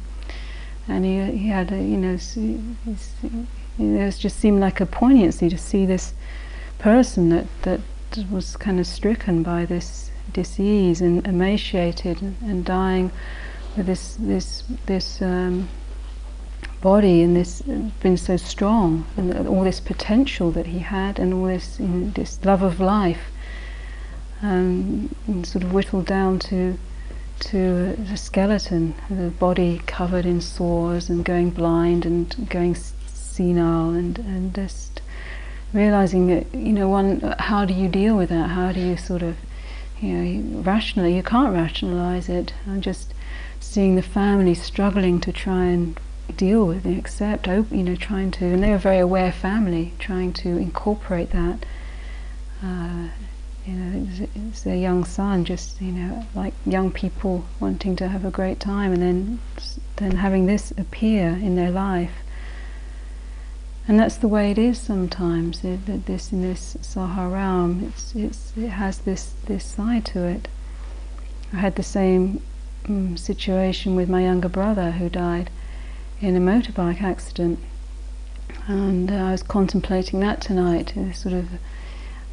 and 0.87 1.05
he 1.05 1.37
he 1.37 1.47
had 1.49 1.71
a, 1.71 1.77
you 1.77 1.97
know 1.97 2.17
it 3.79 4.11
just 4.11 4.39
seemed 4.39 4.59
like 4.59 4.79
a 4.79 4.85
poignancy 4.85 5.49
to 5.49 5.57
see 5.57 5.85
this 5.85 6.13
person 6.77 7.29
that 7.29 7.47
that 7.63 7.81
was 8.31 8.55
kind 8.57 8.79
of 8.79 8.87
stricken 8.87 9.43
by 9.43 9.65
this 9.65 10.11
disease 10.31 11.01
and 11.01 11.25
emaciated 11.27 12.21
and, 12.41 12.65
dying 12.65 13.11
with 13.75 13.85
this 13.87 14.15
this 14.19 14.63
this 14.85 15.21
um, 15.21 15.69
body 16.81 17.21
and 17.21 17.35
this 17.35 17.61
been 18.01 18.17
so 18.17 18.37
strong 18.37 19.05
and 19.17 19.47
all 19.47 19.63
this 19.63 19.79
potential 19.79 20.51
that 20.51 20.67
he 20.67 20.79
had 20.79 21.19
and 21.19 21.33
all 21.33 21.45
this 21.45 21.77
this 21.79 22.43
love 22.45 22.61
of 22.61 22.79
life 22.79 23.31
um, 24.41 25.09
sort 25.43 25.63
of 25.63 25.73
whittled 25.73 26.05
down 26.05 26.37
to 26.37 26.77
to 27.39 27.95
the 27.95 28.15
skeleton, 28.15 28.95
the 29.09 29.29
body 29.29 29.81
covered 29.85 30.25
in 30.25 30.39
sores 30.39 31.09
and 31.09 31.25
going 31.25 31.49
blind 31.49 32.05
and 32.05 32.49
going 32.49 32.75
senile 32.75 33.89
and 33.89 34.19
and 34.19 34.53
just 34.53 35.01
realizing 35.73 36.27
that 36.27 36.53
you 36.53 36.71
know 36.71 36.87
one 36.87 37.19
how 37.39 37.65
do 37.65 37.73
you 37.73 37.87
deal 37.87 38.15
with 38.15 38.29
that? 38.29 38.49
How 38.51 38.71
do 38.71 38.79
you 38.79 38.95
sort 38.97 39.23
of 39.23 39.37
you 39.99 40.13
know 40.13 40.61
rationally 40.61 41.15
you 41.15 41.23
can't 41.23 41.53
rationalize 41.53 42.29
it. 42.29 42.53
I'm 42.67 42.81
just 42.81 43.13
seeing 43.59 43.95
the 43.95 44.01
family 44.01 44.53
struggling 44.53 45.19
to 45.21 45.31
try 45.31 45.65
and 45.65 45.99
deal 46.37 46.65
with 46.65 46.85
and 46.85 46.97
accept 46.97 47.47
you 47.47 47.83
know 47.83 47.95
trying 47.95 48.31
to 48.31 48.45
and 48.45 48.63
they're 48.63 48.75
a 48.75 48.79
very 48.79 48.99
aware 48.99 49.31
family 49.31 49.93
trying 49.99 50.33
to 50.33 50.49
incorporate 50.49 51.31
that. 51.31 51.65
Uh, 52.63 53.09
you 53.65 53.73
know 53.73 54.27
it's 54.35 54.63
their 54.63 54.75
young 54.75 55.05
son 55.05 55.45
just 55.45 55.81
you 55.81 55.91
know 55.91 56.25
like 56.35 56.53
young 56.65 56.91
people 56.91 57.45
wanting 57.59 57.95
to 57.95 58.09
have 58.09 58.25
a 58.25 58.31
great 58.31 58.59
time 58.59 58.91
and 58.91 59.01
then 59.01 59.39
then 59.97 60.17
having 60.17 60.45
this 60.45 60.71
appear 60.77 61.29
in 61.29 61.55
their 61.55 61.71
life 61.71 62.22
and 63.87 63.99
that's 63.99 64.15
the 64.17 64.27
way 64.27 64.51
it 64.51 64.57
is 64.57 64.79
sometimes. 64.79 65.63
It, 65.63 66.05
this 66.05 66.31
in 66.31 66.41
this 66.41 66.77
Saha 66.81 67.31
realm, 67.31 67.83
it's, 67.87 68.15
it's, 68.15 68.53
it 68.55 68.69
has 68.69 68.99
this 68.99 69.33
this 69.45 69.65
side 69.65 70.05
to 70.05 70.23
it. 70.23 70.47
I 71.51 71.57
had 71.57 71.75
the 71.75 71.83
same 71.83 72.41
um, 72.87 73.17
situation 73.17 73.95
with 73.95 74.09
my 74.09 74.23
younger 74.23 74.49
brother 74.49 74.91
who 74.91 75.09
died 75.09 75.49
in 76.21 76.35
a 76.35 76.39
motorbike 76.39 77.01
accident, 77.01 77.59
and 78.67 79.11
uh, 79.11 79.15
I 79.15 79.31
was 79.31 79.43
contemplating 79.43 80.19
that 80.21 80.41
tonight. 80.41 80.93
This 80.95 81.19
sort 81.19 81.35
of 81.35 81.49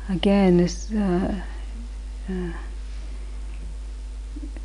again 0.09 0.59
this. 0.59 0.93
Uh, 0.93 1.43
uh, 2.29 2.53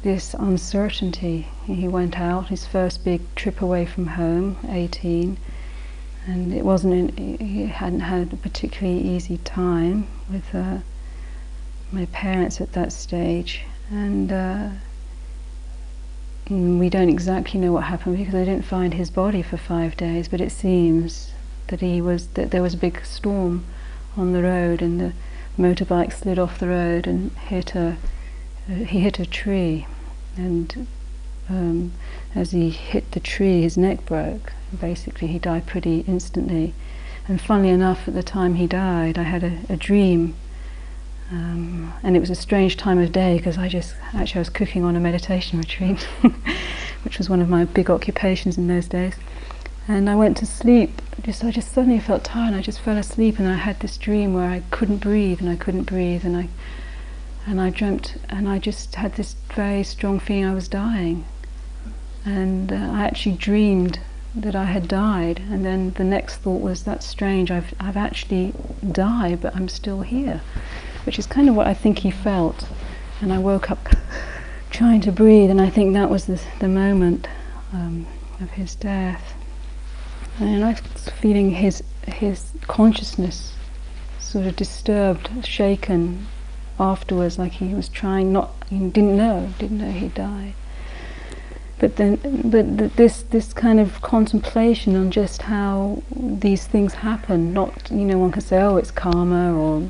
this 0.04 0.36
uncertainty. 0.36 1.48
He 1.66 1.88
went 1.88 2.20
out, 2.20 2.50
his 2.50 2.68
first 2.68 3.04
big 3.04 3.22
trip 3.34 3.60
away 3.60 3.88
from 3.88 4.06
home, 4.06 4.56
18, 4.70 5.36
and 6.26 6.54
it 6.54 6.66
wasn't 6.66 7.18
he 7.18 7.66
hadn't 7.68 8.02
had 8.02 8.34
a 8.34 8.36
particularly 8.38 9.00
easy 9.00 9.38
time 9.38 10.08
with 10.30 10.54
uh, 10.54 10.80
my 11.92 12.06
parents 12.08 12.60
at 12.60 12.74
that 12.74 12.92
stage. 12.92 13.64
And 13.92 14.32
uh, 14.32 14.70
we 16.50 16.90
don't 16.90 17.10
exactly 17.10 17.60
know 17.60 17.72
what 17.72 17.84
happened 17.86 18.18
because 18.18 18.36
I 18.36 18.46
didn't 18.46 18.66
find 18.66 18.94
his 18.94 19.10
body 19.10 19.42
for 19.42 19.58
five 19.58 19.98
days 19.98 20.28
but 20.28 20.42
it 20.42 20.52
seems 20.52 21.32
that 21.68 21.82
he 21.82 22.02
was 22.02 22.28
that 22.30 22.52
there 22.52 22.62
was 22.62 22.76
a 22.76 22.78
big 22.78 23.04
storm 23.04 23.66
on 24.16 24.34
the 24.34 24.44
road 24.44 24.82
and 24.82 25.00
the 25.00 25.14
motorbike 25.58 26.14
slid 26.14 26.38
off 26.38 26.60
the 26.60 26.68
road 26.68 27.08
and 27.08 27.32
hit 27.32 27.76
a 27.76 27.98
he 28.68 29.02
hit 29.02 29.20
a 29.20 29.26
tree. 29.26 29.86
And 30.38 30.88
um, 31.50 31.94
as 32.34 32.52
he 32.52 32.70
hit 32.70 33.12
the 33.12 33.20
tree 33.20 33.62
his 33.62 33.78
neck 33.78 34.06
broke 34.06 34.52
basically 34.76 35.28
he 35.28 35.40
died 35.40 35.66
pretty 35.66 36.02
instantly. 36.02 36.74
And 37.28 37.42
funnily 37.42 37.70
enough, 37.70 38.08
at 38.08 38.14
the 38.14 38.24
time 38.24 38.56
he 38.56 38.68
died, 38.68 39.18
I 39.18 39.24
had 39.24 39.44
a, 39.44 39.60
a 39.70 39.76
dream. 39.76 40.36
Um, 41.32 41.94
and 42.04 42.16
it 42.16 42.20
was 42.20 42.30
a 42.30 42.36
strange 42.36 42.78
time 42.78 43.00
of 43.00 43.12
day 43.12 43.38
because 43.38 43.58
I 43.58 43.68
just 43.68 43.96
actually 44.14 44.40
I 44.40 44.42
was 44.42 44.50
cooking 44.50 44.84
on 44.84 44.96
a 44.96 45.00
meditation 45.00 45.58
retreat, 45.66 46.04
which 47.04 47.18
was 47.18 47.30
one 47.30 47.42
of 47.42 47.50
my 47.50 47.66
big 47.66 47.90
occupations 47.90 48.58
in 48.58 48.68
those 48.68 48.88
days. 48.88 49.16
And 49.88 50.10
I 50.10 50.16
went 50.16 50.38
to 50.38 50.46
sleep. 50.46 51.02
Just 51.24 51.44
I 51.44 51.50
just 51.50 51.72
suddenly 51.72 52.00
felt 52.00 52.24
tired. 52.24 52.50
And 52.50 52.56
I 52.56 52.62
just 52.62 52.80
fell 52.80 52.98
asleep, 52.98 53.40
and 53.40 53.48
I 53.48 53.56
had 53.56 53.80
this 53.80 53.98
dream 53.98 54.34
where 54.34 54.50
I 54.50 54.62
couldn't 54.70 54.98
breathe, 54.98 55.40
and 55.40 55.50
I 55.50 55.56
couldn't 55.56 55.84
breathe, 55.84 56.26
and 56.26 56.38
I 56.38 56.50
and 57.48 57.62
I 57.62 57.70
dreamt, 57.70 58.16
and 58.30 58.50
I 58.50 58.58
just 58.58 58.96
had 58.96 59.16
this 59.16 59.36
very 59.54 59.84
strong 59.84 60.20
feeling 60.20 60.46
I 60.46 60.54
was 60.54 60.68
dying. 60.68 61.26
And 62.26 62.72
uh, 62.72 62.76
I 62.76 63.06
actually 63.06 63.36
dreamed 63.36 64.00
that 64.36 64.56
I 64.56 64.66
had 64.66 64.88
died, 64.88 65.42
and 65.50 65.64
then 65.64 65.92
the 65.92 66.04
next 66.04 66.38
thought 66.38 66.62
was, 66.62 66.84
"That's 66.84 67.06
strange. 67.06 67.52
I've 67.52 67.74
I've 67.80 67.96
actually 67.96 68.54
died, 68.92 69.42
but 69.42 69.56
I'm 69.56 69.70
still 69.70 70.02
here," 70.02 70.42
which 71.06 71.20
is 71.20 71.28
kind 71.28 71.48
of 71.48 71.56
what 71.56 71.68
I 71.68 71.74
think 71.74 72.00
he 72.00 72.12
felt. 72.12 72.68
And 73.22 73.32
I 73.32 73.38
woke 73.38 73.72
up 73.72 73.88
trying 74.72 75.02
to 75.02 75.12
breathe, 75.12 75.50
and 75.52 75.62
I 75.62 75.70
think 75.70 75.94
that 75.94 76.10
was 76.10 76.26
the 76.26 76.42
the 76.60 76.68
moment 76.68 77.28
um, 77.72 78.08
of 78.42 78.52
his 78.52 78.76
death. 78.76 79.34
And 80.40 80.66
I 80.66 80.72
was 80.72 81.10
feeling 81.22 81.52
his 81.52 81.84
his 82.08 82.52
consciousness 82.68 83.54
sort 84.20 84.48
of 84.48 84.56
disturbed, 84.56 85.30
shaken 85.46 86.26
afterwards, 86.80 87.38
like 87.38 87.54
he 87.54 87.74
was 87.74 87.88
trying 87.88 88.34
not, 88.34 88.52
he 88.70 88.80
didn't 88.90 89.16
know, 89.16 89.54
didn't 89.60 89.78
know 89.78 89.92
he 89.92 90.10
died. 90.10 90.54
But 91.78 91.98
then, 91.98 92.20
but 92.46 92.96
this 92.96 93.24
this 93.24 93.52
kind 93.52 93.80
of 93.82 94.02
contemplation 94.02 94.96
on 94.96 95.12
just 95.12 95.42
how 95.44 96.02
these 96.16 96.66
things 96.66 96.94
happen. 96.94 97.54
Not, 97.54 97.92
you 97.92 98.06
know, 98.06 98.18
one 98.18 98.32
can 98.32 98.42
say, 98.42 98.62
oh, 98.62 98.78
it's 98.78 98.92
karma 98.92 99.54
or 99.54 99.90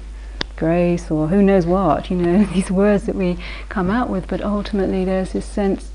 grace 0.55 1.11
or 1.11 1.27
who 1.27 1.43
knows 1.43 1.65
what. 1.67 2.09
You 2.09 2.17
know, 2.17 2.43
these 2.53 2.71
words 2.71 3.05
that 3.05 3.15
we 3.15 3.37
come 3.69 3.91
out 3.91 4.09
with. 4.09 4.27
But 4.27 4.41
ultimately, 4.41 5.05
there's 5.05 5.33
this 5.33 5.45
sense 5.45 5.91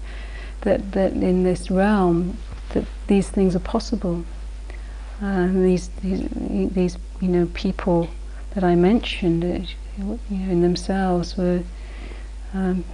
that 0.60 0.92
that 0.92 1.12
in 1.12 1.42
this 1.42 1.70
realm 1.70 2.36
that 2.70 2.84
these 3.08 3.28
things 3.28 3.56
are 3.56 3.60
possible. 3.60 4.24
Um, 5.20 5.64
these, 5.64 5.88
these 6.02 6.26
these 6.70 6.98
you 7.20 7.28
know 7.28 7.46
people 7.52 8.08
that 8.54 8.62
I 8.62 8.76
mentioned, 8.76 9.44
uh, 9.44 9.66
you 9.98 10.04
know, 10.04 10.20
in 10.30 10.62
themselves 10.62 11.36
were. 11.36 11.64
Um, 12.54 12.84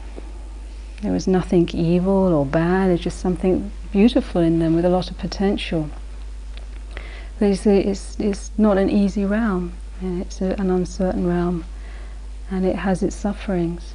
there 1.03 1.13
was 1.13 1.27
nothing 1.27 1.69
evil 1.71 2.33
or 2.35 2.47
bad, 2.47 2.89
there's 2.89 3.01
just 3.01 3.21
something 3.21 3.71
beautiful 3.93 4.41
in 4.41 4.59
them 4.59 4.75
with 4.75 4.85
a 4.85 4.89
lot 4.89 5.11
of 5.11 5.19
potential. 5.19 5.91
It's, 7.39 7.67
it's, 7.67 8.19
it's 8.19 8.51
not 8.57 8.79
an 8.79 8.89
easy 8.89 9.25
realm, 9.25 9.75
it's 10.03 10.41
a, 10.41 10.59
an 10.59 10.71
uncertain 10.71 11.27
realm, 11.27 11.65
and 12.51 12.65
it 12.65 12.77
has 12.77 13.03
its 13.03 13.15
sufferings, 13.15 13.95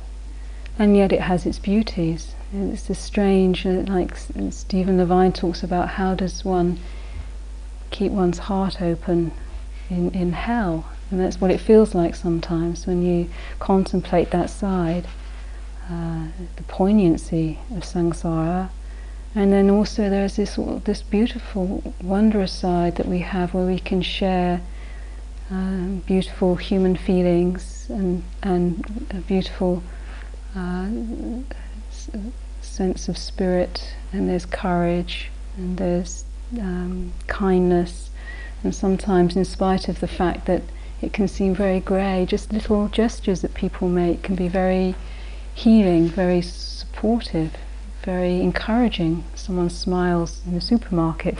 and 0.77 0.96
yet 0.96 1.12
it 1.12 1.22
has 1.22 1.46
its 1.46 1.58
beauties. 1.58 2.36
It's 2.53 2.89
a 2.89 2.96
strange, 2.96 3.65
uh, 3.65 3.84
like 3.88 4.15
Stephen 4.50 4.98
Levine 4.98 5.31
talks 5.31 5.63
about, 5.63 5.89
how 5.89 6.13
does 6.15 6.46
one 6.46 6.79
keep 7.89 8.12
one's 8.12 8.39
heart 8.39 8.81
open 8.81 9.31
in, 9.89 10.12
in 10.12 10.34
hell? 10.34 10.86
And 11.10 11.20
that's 11.20 11.41
what 11.41 11.51
it 11.51 11.60
feels 11.60 11.96
like 11.96 12.15
sometimes 12.15 12.86
when 12.86 13.01
you 13.01 13.29
contemplate 13.60 14.31
that 14.31 14.50
side. 14.50 15.08
Uh, 15.91 16.27
the 16.55 16.63
poignancy 16.63 17.60
of 17.75 17.83
samsara, 17.83 18.69
and 19.36 19.51
then 19.51 19.69
also 19.69 20.10
there's 20.10 20.38
this 20.38 20.57
this 20.86 21.01
beautiful, 21.01 21.83
wondrous 22.01 22.53
side 22.53 22.95
that 22.95 23.07
we 23.07 23.19
have 23.19 23.53
where 23.53 23.65
we 23.65 23.77
can 23.77 24.01
share 24.01 24.62
um, 25.50 26.01
beautiful 26.05 26.55
human 26.55 26.95
feelings 26.95 27.88
and 27.89 28.24
and 28.41 29.05
a 29.12 29.15
beautiful 29.15 29.83
uh, 30.55 30.88
sense 32.62 33.10
of 33.10 33.17
spirit, 33.17 33.93
and 34.13 34.29
there's 34.29 34.45
courage, 34.45 35.29
and 35.57 35.77
there's 35.77 36.24
um, 36.57 37.12
kindness, 37.27 38.12
and 38.63 38.74
sometimes, 38.74 39.36
in 39.36 39.43
spite 39.43 39.89
of 39.89 40.00
the 40.00 40.07
fact 40.07 40.45
that 40.45 40.62
it 41.01 41.12
can 41.12 41.27
seem 41.27 41.53
very 41.53 41.81
grey, 41.81 42.25
just 42.25 42.53
little 42.53 42.88
gestures 42.88 43.41
that 43.41 43.53
people 43.53 43.89
make 43.89 44.21
can 44.21 44.36
be 44.36 44.48
very 44.48 44.95
healing, 45.53 46.08
very 46.08 46.41
supportive, 46.41 47.55
very 48.03 48.41
encouraging. 48.41 49.24
Someone 49.36 49.70
smiles 49.70 50.41
in 50.46 50.53
the 50.53 50.62
supermarket, 50.62 51.38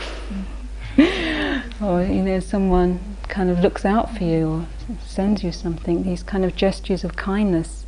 or 0.98 2.02
you 2.02 2.22
know, 2.22 2.40
someone 2.40 3.00
kind 3.28 3.50
of 3.50 3.60
looks 3.60 3.84
out 3.84 4.16
for 4.16 4.24
you 4.24 4.48
or 4.48 4.66
sends 5.06 5.42
you 5.42 5.52
something. 5.52 6.02
These 6.02 6.22
kind 6.22 6.44
of 6.44 6.54
gestures 6.54 7.04
of 7.04 7.16
kindness 7.16 7.86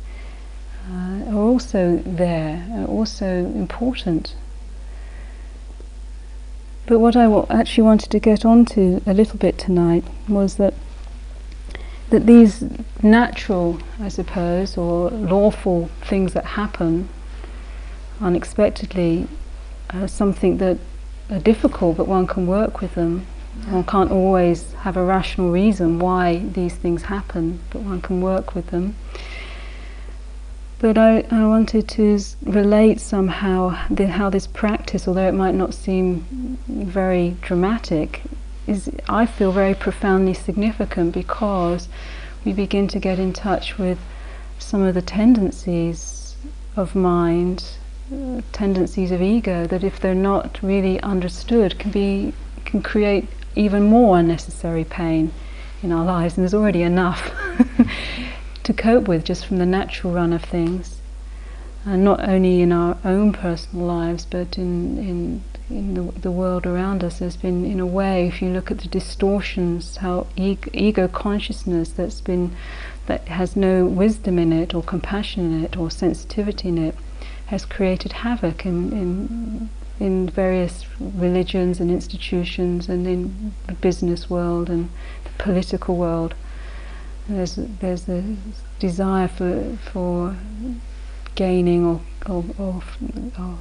uh, 0.89 1.29
are 1.29 1.35
also 1.35 2.01
there, 2.05 2.65
are 2.73 2.85
also 2.85 3.25
important. 3.25 4.35
But 6.87 6.99
what 6.99 7.15
I 7.15 7.23
w- 7.23 7.47
actually 7.49 7.83
wanted 7.83 8.11
to 8.11 8.19
get 8.19 8.45
onto 8.45 9.01
a 9.07 9.13
little 9.13 9.37
bit 9.39 9.57
tonight 9.57 10.03
was 10.27 10.57
that 10.57 10.73
that 12.09 12.25
these 12.25 12.63
natural, 13.01 13.79
I 13.99 14.09
suppose, 14.09 14.77
or 14.77 15.09
lawful 15.09 15.89
things 16.01 16.33
that 16.33 16.45
happen 16.45 17.09
unexpectedly 18.21 19.27
are 19.93 20.07
something 20.07 20.57
that 20.57 20.77
are 21.29 21.39
difficult, 21.39 21.97
but 21.97 22.07
one 22.07 22.27
can 22.27 22.47
work 22.47 22.81
with 22.81 22.95
them. 22.95 23.25
One 23.69 23.83
can't 23.85 24.11
always 24.11 24.73
have 24.73 24.97
a 24.97 25.03
rational 25.03 25.51
reason 25.51 25.99
why 25.99 26.37
these 26.37 26.75
things 26.75 27.03
happen, 27.03 27.59
but 27.69 27.81
one 27.81 28.01
can 28.01 28.21
work 28.21 28.53
with 28.53 28.67
them. 28.67 28.95
But 30.79 30.97
I, 30.97 31.25
I 31.31 31.47
wanted 31.47 31.87
to 31.89 32.19
relate 32.43 32.99
somehow 32.99 33.87
the, 33.89 34.07
how 34.07 34.29
this 34.29 34.45
practice, 34.45 35.07
although 35.07 35.27
it 35.27 35.33
might 35.33 35.55
not 35.55 35.73
seem 35.73 36.57
very 36.67 37.37
dramatic, 37.41 38.21
is 38.67 38.89
I 39.07 39.25
feel 39.25 39.51
very 39.51 39.73
profoundly 39.73 40.33
significant 40.33 41.13
because 41.13 41.87
we 42.43 42.53
begin 42.53 42.87
to 42.89 42.99
get 42.99 43.19
in 43.19 43.33
touch 43.33 43.77
with 43.77 43.99
some 44.59 44.81
of 44.81 44.93
the 44.93 45.01
tendencies 45.01 46.35
of 46.75 46.95
mind, 46.95 47.63
tendencies 48.51 49.11
of 49.11 49.21
ego 49.21 49.65
that 49.67 49.83
if 49.83 49.99
they're 49.99 50.15
not 50.15 50.61
really 50.61 50.99
understood 51.01 51.77
can 51.79 51.91
be 51.91 52.33
can 52.65 52.81
create 52.81 53.27
even 53.55 53.83
more 53.83 54.17
unnecessary 54.17 54.83
pain 54.83 55.31
in 55.81 55.91
our 55.91 56.03
lives. 56.03 56.35
And 56.37 56.43
there's 56.43 56.53
already 56.53 56.81
enough 56.81 57.31
to 58.63 58.73
cope 58.73 59.07
with 59.07 59.23
just 59.23 59.45
from 59.45 59.57
the 59.57 59.65
natural 59.65 60.13
run 60.13 60.33
of 60.33 60.43
things. 60.43 60.99
And 61.85 62.03
not 62.03 62.27
only 62.27 62.61
in 62.61 62.71
our 62.71 62.97
own 63.05 63.31
personal 63.31 63.85
lives 63.85 64.25
but 64.25 64.57
in, 64.57 64.97
in 64.97 65.43
in 65.69 65.95
the, 65.95 66.19
the 66.19 66.31
world 66.31 66.65
around 66.65 67.03
us 67.03 67.19
has 67.19 67.35
been, 67.35 67.65
in 67.65 67.79
a 67.79 67.85
way, 67.85 68.27
if 68.27 68.41
you 68.41 68.49
look 68.49 68.69
at 68.69 68.79
the 68.79 68.87
distortions, 68.87 69.97
how 69.97 70.27
ego, 70.35 70.69
ego 70.73 71.07
consciousness 71.07 71.89
that's 71.89 72.21
been, 72.21 72.55
that 73.07 73.27
has 73.27 73.55
no 73.55 73.85
wisdom 73.85 74.37
in 74.37 74.53
it, 74.53 74.73
or 74.73 74.83
compassion 74.83 75.53
in 75.53 75.63
it, 75.63 75.75
or 75.75 75.89
sensitivity 75.89 76.69
in 76.69 76.77
it, 76.77 76.95
has 77.47 77.65
created 77.65 78.11
havoc 78.11 78.65
in, 78.65 78.91
in, 78.91 79.69
in 79.99 80.29
various 80.29 80.85
religions 80.99 81.79
and 81.79 81.89
institutions 81.89 82.87
and 82.87 83.07
in 83.07 83.53
the 83.67 83.73
business 83.73 84.29
world 84.29 84.69
and 84.69 84.89
the 85.23 85.43
political 85.43 85.95
world. 85.95 86.35
There's, 87.27 87.55
there's 87.55 88.07
a 88.07 88.35
desire 88.79 89.27
for, 89.27 89.77
for 89.91 90.35
gaining 91.33 91.85
or, 91.85 92.01
or, 92.27 92.45
or, 92.59 92.83
or 93.39 93.57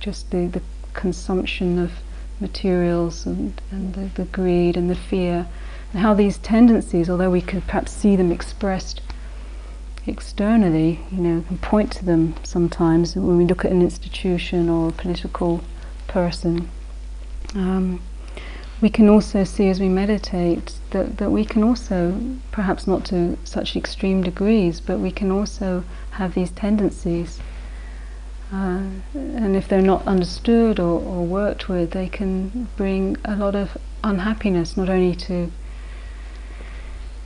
just 0.00 0.30
the, 0.30 0.46
the 0.46 0.62
consumption 0.94 1.78
of 1.78 1.92
materials 2.40 3.26
and, 3.26 3.60
and 3.70 3.94
the, 3.94 4.22
the, 4.22 4.24
greed 4.24 4.76
and 4.76 4.90
the 4.90 4.94
fear, 4.94 5.46
and 5.92 6.02
how 6.02 6.14
these 6.14 6.38
tendencies, 6.38 7.08
although 7.08 7.30
we 7.30 7.40
could 7.40 7.66
perhaps 7.66 7.92
see 7.92 8.16
them 8.16 8.32
expressed 8.32 9.00
externally, 10.06 11.00
you 11.10 11.18
know, 11.18 11.44
and 11.48 11.62
point 11.62 11.92
to 11.92 12.04
them 12.04 12.34
sometimes 12.42 13.14
when 13.14 13.38
we 13.38 13.44
look 13.44 13.64
at 13.64 13.70
an 13.70 13.80
institution 13.80 14.68
or 14.68 14.88
a 14.88 14.92
political 14.92 15.62
person. 16.08 16.68
Um, 17.54 18.00
we 18.80 18.90
can 18.90 19.08
also 19.08 19.44
see 19.44 19.68
as 19.68 19.78
we 19.78 19.88
meditate 19.88 20.74
that, 20.90 21.18
that 21.18 21.30
we 21.30 21.44
can 21.44 21.62
also, 21.62 22.20
perhaps 22.50 22.88
not 22.88 23.04
to 23.06 23.38
such 23.44 23.76
extreme 23.76 24.24
degrees, 24.24 24.80
but 24.80 24.98
we 24.98 25.12
can 25.12 25.30
also 25.30 25.84
have 26.10 26.34
these 26.34 26.50
tendencies 26.50 27.38
uh, 28.52 28.82
and 29.14 29.56
if 29.56 29.66
they're 29.66 29.80
not 29.80 30.06
understood 30.06 30.78
or, 30.78 31.00
or, 31.00 31.24
worked 31.24 31.70
with, 31.70 31.92
they 31.92 32.08
can 32.08 32.68
bring 32.76 33.16
a 33.24 33.34
lot 33.34 33.54
of 33.54 33.78
unhappiness, 34.04 34.76
not 34.76 34.90
only 34.90 35.14
to 35.14 35.50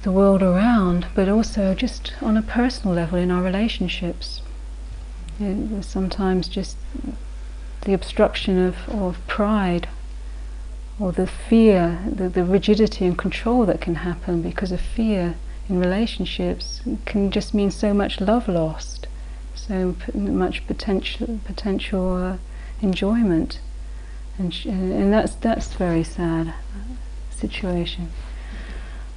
the 0.02 0.12
world 0.12 0.40
around, 0.40 1.06
but 1.16 1.28
also 1.28 1.74
just 1.74 2.12
on 2.22 2.36
a 2.36 2.42
personal 2.42 2.94
level 2.94 3.18
in 3.18 3.32
our 3.32 3.42
relationships. 3.42 4.40
It, 5.40 5.82
sometimes 5.82 6.46
just 6.46 6.76
the 7.82 7.92
obstruction 7.92 8.64
of, 8.64 8.88
of 8.88 9.18
pride 9.26 9.88
or 11.00 11.10
the 11.10 11.26
fear, 11.26 11.98
the, 12.08 12.28
the 12.28 12.44
rigidity 12.44 13.04
and 13.04 13.18
control 13.18 13.66
that 13.66 13.80
can 13.80 13.96
happen 13.96 14.42
because 14.42 14.70
of 14.70 14.80
fear 14.80 15.34
in 15.68 15.80
relationships 15.80 16.82
can 17.04 17.32
just 17.32 17.52
mean 17.52 17.72
so 17.72 17.92
much 17.92 18.20
love 18.20 18.46
lost 18.46 19.05
so 19.66 19.96
much 20.14 20.66
potential 20.66 21.40
potential 21.44 22.14
uh, 22.16 22.36
enjoyment, 22.80 23.60
and 24.38 24.52
sh- 24.54 24.66
and 24.66 25.12
that's 25.12 25.34
that's 25.36 25.72
very 25.74 26.04
sad 26.04 26.54
situation. 27.30 28.10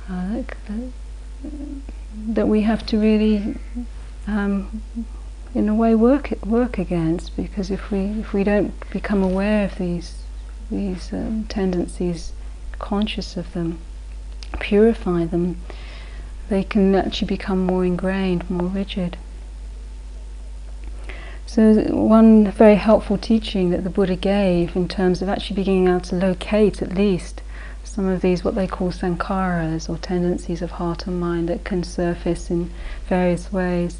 Uh, 0.09 0.43
that, 0.67 0.91
that 2.27 2.47
we 2.47 2.61
have 2.61 2.85
to 2.87 2.97
really, 2.97 3.55
um, 4.27 4.81
in 5.53 5.69
a 5.69 5.75
way, 5.75 5.93
work 5.93 6.33
work 6.45 6.77
against 6.77 7.35
because 7.35 7.69
if 7.69 7.91
we 7.91 7.99
if 8.21 8.33
we 8.33 8.43
don't 8.43 8.73
become 8.89 9.23
aware 9.23 9.65
of 9.65 9.77
these 9.77 10.23
these 10.71 11.13
um, 11.13 11.45
tendencies, 11.45 12.33
conscious 12.79 13.37
of 13.37 13.53
them, 13.53 13.79
purify 14.59 15.25
them, 15.25 15.57
they 16.49 16.63
can 16.63 16.95
actually 16.95 17.27
become 17.27 17.65
more 17.65 17.85
ingrained, 17.85 18.49
more 18.49 18.67
rigid. 18.67 19.17
So, 21.51 21.73
one 21.95 22.51
very 22.51 22.75
helpful 22.75 23.17
teaching 23.17 23.71
that 23.71 23.83
the 23.83 23.89
Buddha 23.89 24.15
gave 24.15 24.75
in 24.75 24.87
terms 24.87 25.23
of 25.23 25.29
actually 25.29 25.55
beginning 25.55 25.87
able 25.87 26.01
to 26.01 26.15
locate 26.15 26.79
at 26.83 26.93
least 26.93 27.41
some 27.83 28.05
of 28.05 28.21
these 28.21 28.43
what 28.43 28.53
they 28.53 28.67
call 28.67 28.91
sankharas 28.91 29.89
or 29.89 29.97
tendencies 29.97 30.61
of 30.61 30.69
heart 30.69 31.07
and 31.07 31.19
mind 31.19 31.49
that 31.49 31.63
can 31.63 31.83
surface 31.83 32.51
in 32.51 32.69
various 33.07 33.51
ways. 33.51 33.99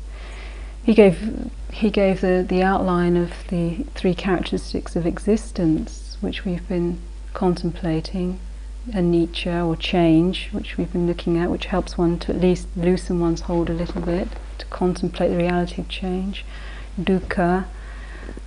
He 0.84 0.94
gave 0.94 1.50
he 1.72 1.90
gave 1.90 2.22
the, 2.22 2.46
the 2.48 2.62
outline 2.62 3.18
of 3.18 3.32
the 3.48 3.84
three 3.96 4.14
characteristics 4.14 4.96
of 4.96 5.08
existence 5.08 6.18
which 6.22 6.46
we've 6.46 6.68
been 6.68 7.00
contemplating, 7.34 8.40
anicca 8.92 9.66
or 9.66 9.76
change, 9.76 10.50
which 10.52 10.78
we've 10.78 10.94
been 10.94 11.08
looking 11.08 11.36
at, 11.40 11.50
which 11.50 11.66
helps 11.66 11.98
one 11.98 12.20
to 12.20 12.32
at 12.32 12.40
least 12.40 12.68
loosen 12.76 13.20
one's 13.20 13.42
hold 13.42 13.72
a 13.72 13.74
little 13.74 14.04
bit, 14.04 14.28
to 14.60 14.68
contemplate 14.68 15.32
the 15.32 15.38
reality 15.38 15.82
of 15.82 15.90
change, 15.90 16.46
dukkha, 17.00 17.66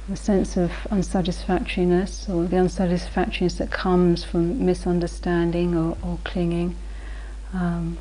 the 0.09 0.17
sense 0.17 0.57
of 0.57 0.71
unsatisfactoriness 0.91 2.29
or 2.29 2.45
the 2.45 2.57
unsatisfactoriness 2.57 3.59
that 3.59 3.71
comes 3.71 4.25
from 4.25 4.65
misunderstanding 4.65 5.77
or, 5.77 5.97
or 6.03 6.19
clinging. 6.25 6.77
Um, 7.53 7.99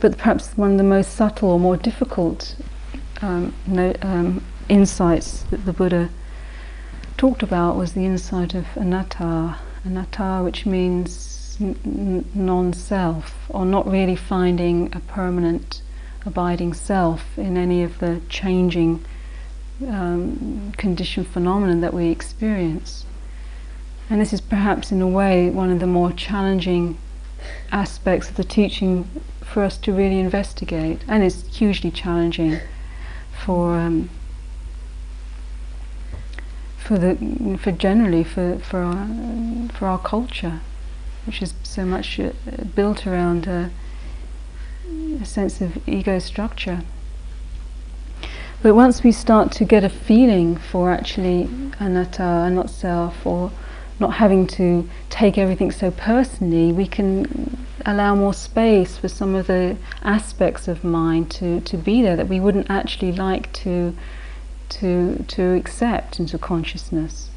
but 0.00 0.16
perhaps 0.16 0.56
one 0.56 0.72
of 0.72 0.78
the 0.78 0.84
most 0.84 1.14
subtle 1.14 1.50
or 1.50 1.60
more 1.60 1.76
difficult 1.76 2.54
um, 3.22 3.54
no, 3.66 3.94
um, 4.02 4.44
insights 4.68 5.42
that 5.44 5.64
the 5.64 5.72
Buddha 5.72 6.08
talked 7.16 7.42
about 7.42 7.76
was 7.76 7.94
the 7.94 8.04
insight 8.04 8.54
of 8.54 8.66
anatta, 8.76 9.56
anatta, 9.84 10.42
which 10.44 10.66
means 10.66 11.56
n- 11.60 12.24
non-self, 12.34 13.34
or 13.48 13.64
not 13.64 13.90
really 13.90 14.14
finding 14.14 14.94
a 14.94 15.00
permanent, 15.00 15.82
abiding 16.26 16.74
self 16.74 17.38
in 17.38 17.56
any 17.56 17.82
of 17.82 17.98
the 17.98 18.20
changing 18.28 19.04
um, 19.86 20.72
conditioned 20.76 21.26
phenomenon 21.26 21.80
that 21.80 21.94
we 21.94 22.08
experience. 22.08 23.04
And 24.10 24.20
this 24.20 24.32
is 24.32 24.40
perhaps, 24.40 24.90
in 24.90 25.00
a 25.02 25.08
way, 25.08 25.50
one 25.50 25.70
of 25.70 25.80
the 25.80 25.86
more 25.86 26.12
challenging 26.12 26.98
aspects 27.70 28.28
of 28.30 28.36
the 28.36 28.44
teaching 28.44 29.08
for 29.42 29.62
us 29.62 29.76
to 29.78 29.92
really 29.92 30.18
investigate, 30.18 31.02
and 31.06 31.22
it's 31.22 31.46
hugely 31.56 31.90
challenging 31.90 32.60
for 33.44 33.76
um, 33.76 34.10
for 36.78 36.98
the 36.98 37.58
for 37.60 37.72
generally 37.72 38.24
for 38.24 38.58
for 38.58 38.80
our 38.80 39.08
for 39.72 39.86
our 39.86 39.98
culture, 39.98 40.60
which 41.26 41.42
is 41.42 41.54
so 41.62 41.84
much 41.84 42.18
uh, 42.18 42.32
built 42.74 43.06
around 43.06 43.46
a 45.20 45.24
sense 45.24 45.60
of 45.60 45.86
ego 45.88 46.18
structure. 46.18 46.82
But 48.62 48.74
once 48.74 49.02
we 49.02 49.12
start 49.12 49.52
to 49.52 49.64
get 49.64 49.84
a 49.84 49.88
feeling 49.88 50.56
for 50.56 50.90
actually 50.90 51.48
anatta, 51.78 52.50
not 52.50 52.70
self, 52.70 53.24
or 53.24 53.52
not 54.00 54.14
having 54.14 54.46
to 54.46 54.88
take 55.10 55.38
everything 55.38 55.70
so 55.70 55.90
personally, 55.90 56.72
we 56.72 56.86
can 56.86 57.66
allow 57.86 58.14
more 58.14 58.34
space 58.34 58.98
for 58.98 59.08
some 59.08 59.34
of 59.34 59.46
the 59.46 59.76
aspects 60.02 60.66
of 60.66 60.82
mind 60.82 61.30
to, 61.30 61.60
to 61.60 61.76
be 61.76 62.02
there 62.02 62.16
that 62.16 62.28
we 62.28 62.40
wouldn't 62.40 62.68
actually 62.68 63.12
like 63.12 63.52
to, 63.52 63.94
to, 64.68 65.24
to 65.28 65.54
accept 65.54 66.18
into 66.18 66.36
consciousness. 66.36 67.30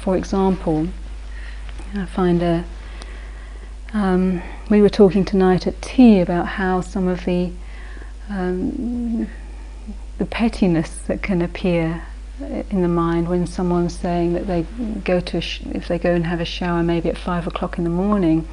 For 0.00 0.16
example, 0.16 0.88
I 1.94 2.06
find 2.06 2.42
a 2.42 2.64
um, 3.92 4.42
we 4.70 4.82
were 4.82 4.88
talking 4.88 5.24
tonight 5.24 5.66
at 5.66 5.80
tea 5.80 6.20
about 6.20 6.46
how 6.46 6.80
some 6.80 7.08
of 7.08 7.24
the 7.24 7.50
um, 8.28 9.28
the 10.18 10.26
pettiness 10.26 10.98
that 11.06 11.22
can 11.22 11.40
appear 11.40 12.02
in 12.70 12.82
the 12.82 12.88
mind 12.88 13.28
when 13.28 13.46
someone's 13.46 13.98
saying 13.98 14.32
that 14.32 14.46
they 14.46 14.64
go 15.04 15.18
to 15.18 15.40
sh- 15.40 15.62
if 15.72 15.88
they 15.88 15.98
go 15.98 16.14
and 16.14 16.24
have 16.24 16.40
a 16.40 16.44
shower 16.44 16.82
maybe 16.84 17.08
at 17.08 17.18
five 17.18 17.46
o'clock 17.48 17.78
in 17.78 17.84
the 17.84 17.90
morning 17.90 18.46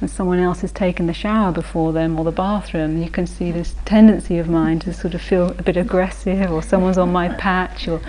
and 0.00 0.10
someone 0.10 0.40
else 0.40 0.62
has 0.62 0.72
taken 0.72 1.06
the 1.06 1.14
shower 1.14 1.52
before 1.52 1.92
them 1.92 2.18
or 2.18 2.24
the 2.24 2.32
bathroom 2.32 3.00
you 3.00 3.08
can 3.08 3.26
see 3.28 3.52
this 3.52 3.76
tendency 3.84 4.38
of 4.38 4.48
mine 4.48 4.80
to 4.80 4.92
sort 4.92 5.14
of 5.14 5.22
feel 5.22 5.50
a 5.50 5.62
bit 5.62 5.76
aggressive 5.76 6.50
or 6.50 6.62
someone's 6.62 6.98
on 6.98 7.12
my 7.12 7.28
patch 7.34 7.86
or 7.86 8.00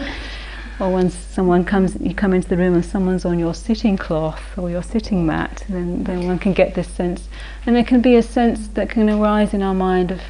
or 0.79 0.91
when 0.91 1.09
someone 1.09 1.65
comes 1.65 1.97
you 1.99 2.13
come 2.13 2.33
into 2.33 2.47
the 2.47 2.57
room 2.57 2.73
and 2.73 2.85
someone's 2.85 3.25
on 3.25 3.37
your 3.37 3.53
sitting 3.53 3.97
cloth 3.97 4.57
or 4.57 4.69
your 4.69 4.83
sitting 4.83 5.25
mat 5.25 5.63
then, 5.69 6.03
then 6.03 6.25
one 6.25 6.39
can 6.39 6.53
get 6.53 6.75
this 6.75 6.87
sense 6.87 7.27
and 7.65 7.75
there 7.75 7.83
can 7.83 8.01
be 8.01 8.15
a 8.15 8.23
sense 8.23 8.67
that 8.69 8.89
can 8.89 9.09
arise 9.09 9.53
in 9.53 9.61
our 9.61 9.73
mind 9.73 10.11
of 10.11 10.21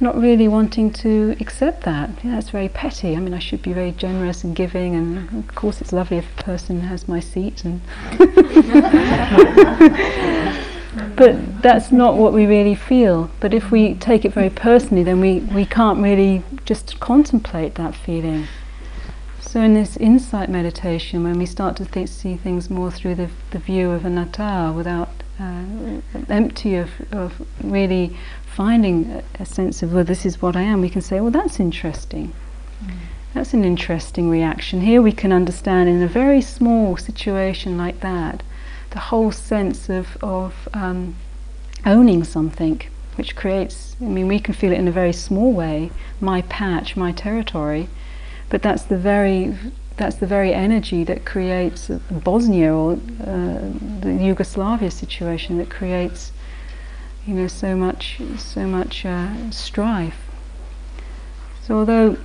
not 0.00 0.18
really 0.18 0.48
wanting 0.48 0.90
to 0.90 1.36
accept 1.40 1.82
that. 1.82 2.10
Yeah, 2.24 2.38
it's 2.38 2.50
very 2.50 2.68
petty. 2.68 3.14
I 3.14 3.20
mean, 3.20 3.34
I 3.34 3.38
should 3.38 3.62
be 3.62 3.72
very 3.72 3.92
generous 3.92 4.44
and 4.44 4.56
giving, 4.56 4.94
and 4.94 5.44
of 5.44 5.54
course, 5.54 5.80
it's 5.80 5.92
lovely 5.92 6.16
if 6.16 6.38
a 6.38 6.42
person 6.42 6.80
has 6.80 7.06
my 7.06 7.20
seat. 7.20 7.64
And 7.64 7.80
but 11.16 11.62
that's 11.62 11.92
not 11.92 12.16
what 12.16 12.32
we 12.32 12.46
really 12.46 12.74
feel. 12.74 13.30
But 13.40 13.52
if 13.52 13.70
we 13.70 13.94
take 13.94 14.24
it 14.24 14.32
very 14.32 14.50
personally, 14.50 15.02
then 15.02 15.20
we, 15.20 15.40
we 15.40 15.66
can't 15.66 16.00
really 16.00 16.42
just 16.64 16.98
contemplate 16.98 17.74
that 17.74 17.94
feeling. 17.94 18.46
So, 19.50 19.60
in 19.60 19.74
this 19.74 19.96
insight 19.96 20.48
meditation, 20.48 21.24
when 21.24 21.36
we 21.36 21.44
start 21.44 21.74
to 21.78 21.84
th- 21.84 22.08
see 22.08 22.36
things 22.36 22.70
more 22.70 22.88
through 22.88 23.16
the, 23.16 23.30
the 23.50 23.58
view 23.58 23.90
of 23.90 24.04
anatta, 24.04 24.72
without 24.76 25.08
uh, 25.40 25.64
empty 26.28 26.76
of, 26.76 26.90
of 27.10 27.44
really 27.60 28.16
finding 28.46 29.10
a, 29.10 29.24
a, 29.40 29.44
sense 29.44 29.82
of, 29.82 29.92
well, 29.92 30.04
this 30.04 30.24
is 30.24 30.40
what 30.40 30.54
I 30.54 30.60
am, 30.60 30.80
we 30.80 30.88
can 30.88 31.02
say, 31.02 31.18
well, 31.18 31.32
that's 31.32 31.58
interesting. 31.58 32.32
Mm. 32.80 32.92
That's 33.34 33.52
an 33.52 33.64
interesting 33.64 34.30
reaction. 34.30 34.82
Here 34.82 35.02
we 35.02 35.10
can 35.10 35.32
understand 35.32 35.88
in 35.88 36.00
a 36.00 36.06
very 36.06 36.42
small 36.42 36.96
situation 36.96 37.76
like 37.76 37.98
that 38.02 38.44
the 38.90 39.00
whole 39.00 39.32
sense 39.32 39.88
of, 39.88 40.16
of 40.22 40.68
um, 40.74 41.16
owning 41.84 42.22
something, 42.22 42.82
which 43.16 43.34
creates, 43.34 43.96
I 44.00 44.04
mean, 44.04 44.28
we 44.28 44.38
can 44.38 44.54
feel 44.54 44.70
it 44.70 44.78
in 44.78 44.86
a 44.86 44.92
very 44.92 45.12
small 45.12 45.52
way, 45.52 45.90
my 46.20 46.42
patch, 46.42 46.96
my 46.96 47.10
territory, 47.10 47.88
but 48.50 48.62
that's 48.62 48.82
the 48.82 48.98
very 48.98 49.56
that's 49.96 50.16
the 50.16 50.26
very 50.26 50.54
energy 50.54 51.04
that 51.04 51.26
creates 51.26 51.88
Bosnia 52.10 52.72
or 52.72 52.92
uh, 52.92 52.96
the 54.00 54.18
Yugoslavia 54.18 54.90
situation 54.90 55.58
that 55.58 55.68
creates 55.68 56.32
you 57.26 57.34
know, 57.34 57.46
so 57.46 57.76
much, 57.76 58.20
so 58.38 58.66
much 58.66 59.04
uh, 59.04 59.50
strife. 59.50 60.16
So 61.62 61.76
although 61.76 62.16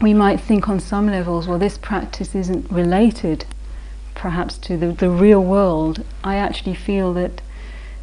we 0.00 0.14
might 0.14 0.40
think 0.40 0.68
on 0.68 0.80
some 0.80 1.06
levels, 1.06 1.46
well, 1.46 1.58
this 1.58 1.78
practice 1.78 2.34
isn't 2.34 2.70
related, 2.70 3.44
perhaps 4.14 4.56
to 4.58 4.76
the, 4.76 4.92
the 4.92 5.10
real 5.10 5.44
world, 5.44 6.04
I 6.24 6.36
actually 6.36 6.74
feel 6.74 7.12
that 7.14 7.42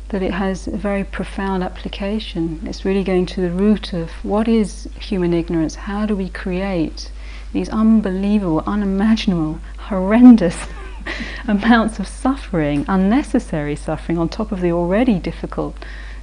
that 0.10 0.24
it 0.24 0.32
has 0.32 0.67
a 0.67 0.76
very 0.76 1.04
profound 1.04 1.63
application. 1.63 2.62
It's 2.65 2.84
really 2.84 3.04
going 3.04 3.28
to 3.28 3.41
the 3.41 3.52
root 3.52 3.93
of 3.93 4.10
what 4.24 4.48
is 4.48 4.89
human 5.00 5.36
ignorance. 5.36 5.76
How 5.76 6.08
do 6.08 6.15
we 6.15 6.30
create 6.30 7.12
these 7.54 7.70
unbelievable, 7.70 8.64
unimaginable, 8.66 9.60
horrendous 9.78 10.58
amounts 11.48 12.00
of 12.00 12.08
suffering, 12.08 12.86
unnecessary 12.88 13.76
suffering, 13.76 14.18
on 14.18 14.30
top 14.30 14.52
of 14.52 14.62
the 14.62 14.72
already 14.72 15.20
difficult 15.20 15.76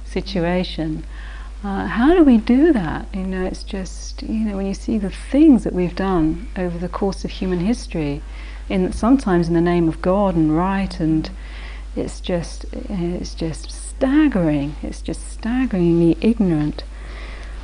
situation. 0.05 1.05
Uh, 1.63 1.87
how 1.87 2.13
do 2.13 2.23
we 2.23 2.37
do 2.37 2.71
that? 2.71 3.07
You 3.13 3.23
know, 3.23 3.45
it's 3.45 3.63
just 3.63 4.21
you 4.23 4.45
know 4.45 4.57
when 4.57 4.67
you 4.67 4.73
see 4.73 4.97
the 4.97 5.09
things 5.09 5.63
that 5.63 5.73
we've 5.73 5.95
done 5.95 6.47
over 6.55 6.77
the 6.77 6.89
course 6.89 7.25
of 7.25 7.31
human 7.31 7.59
history, 7.59 8.21
in 8.69 8.93
sometimes 8.93 9.47
in 9.47 9.53
the 9.53 9.61
name 9.61 9.87
of 9.87 10.01
God 10.01 10.35
and 10.35 10.55
right, 10.55 10.99
and 10.99 11.29
it's 11.95 12.21
just 12.21 12.65
it's 12.71 13.33
just 13.33 13.71
staggering. 13.71 14.75
It's 14.83 15.01
just 15.01 15.27
staggeringly 15.31 16.17
ignorant. 16.21 16.83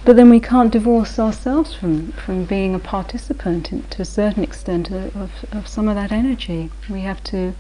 But 0.06 0.18
then 0.18 0.30
we 0.30 0.42
can't 0.42 0.72
divorce 0.72 1.18
ourselves 1.18 1.74
from, 1.74 2.12
from 2.12 2.44
being 2.44 2.76
a 2.76 2.80
participant 2.80 3.72
in, 3.72 3.84
to 3.84 4.02
a 4.02 4.06
certain 4.06 4.44
extent 4.44 4.92
of, 4.92 5.32
of, 5.54 5.66
some 5.68 5.88
of 5.88 5.96
that 5.96 6.12
energy. 6.12 6.72
We 6.90 7.02
have 7.02 7.24
to, 7.26 7.54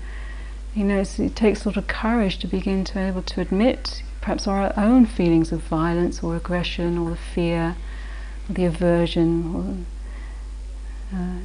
you 0.76 0.84
know, 0.84 1.00
it 1.00 1.36
takes 1.38 1.62
sort 1.62 1.78
of 1.78 1.88
courage 1.88 2.40
to 2.40 2.48
begin 2.48 2.84
to 2.86 3.00
able 3.00 3.22
to 3.22 3.40
admit 3.40 4.04
perhaps 4.20 4.46
our 4.46 4.74
own 4.76 5.06
feelings 5.06 5.54
of 5.54 5.62
violence 5.62 6.22
or 6.22 6.36
aggression 6.36 6.98
or 6.98 7.12
the 7.12 7.16
fear, 7.16 7.78
or 8.50 8.54
the 8.54 8.66
aversion. 8.66 9.86
Or, 11.14 11.18
uh, 11.18 11.40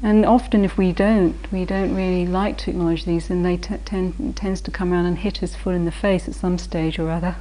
and 0.00 0.24
often, 0.24 0.64
if 0.64 0.78
we 0.78 0.92
don't, 0.92 1.50
we 1.50 1.64
don't 1.64 1.92
really 1.92 2.26
like 2.26 2.56
to 2.58 2.70
acknowledge 2.70 3.04
these, 3.04 3.30
and 3.30 3.44
they 3.44 3.56
t- 3.56 3.78
tend 3.84 4.36
tends 4.36 4.60
to 4.60 4.70
come 4.70 4.92
around 4.92 5.06
and 5.06 5.18
hit 5.18 5.42
us 5.42 5.56
full 5.56 5.72
in 5.72 5.86
the 5.86 5.92
face 5.92 6.28
at 6.28 6.34
some 6.34 6.58
stage 6.58 6.98
or 7.00 7.10
other. 7.10 7.36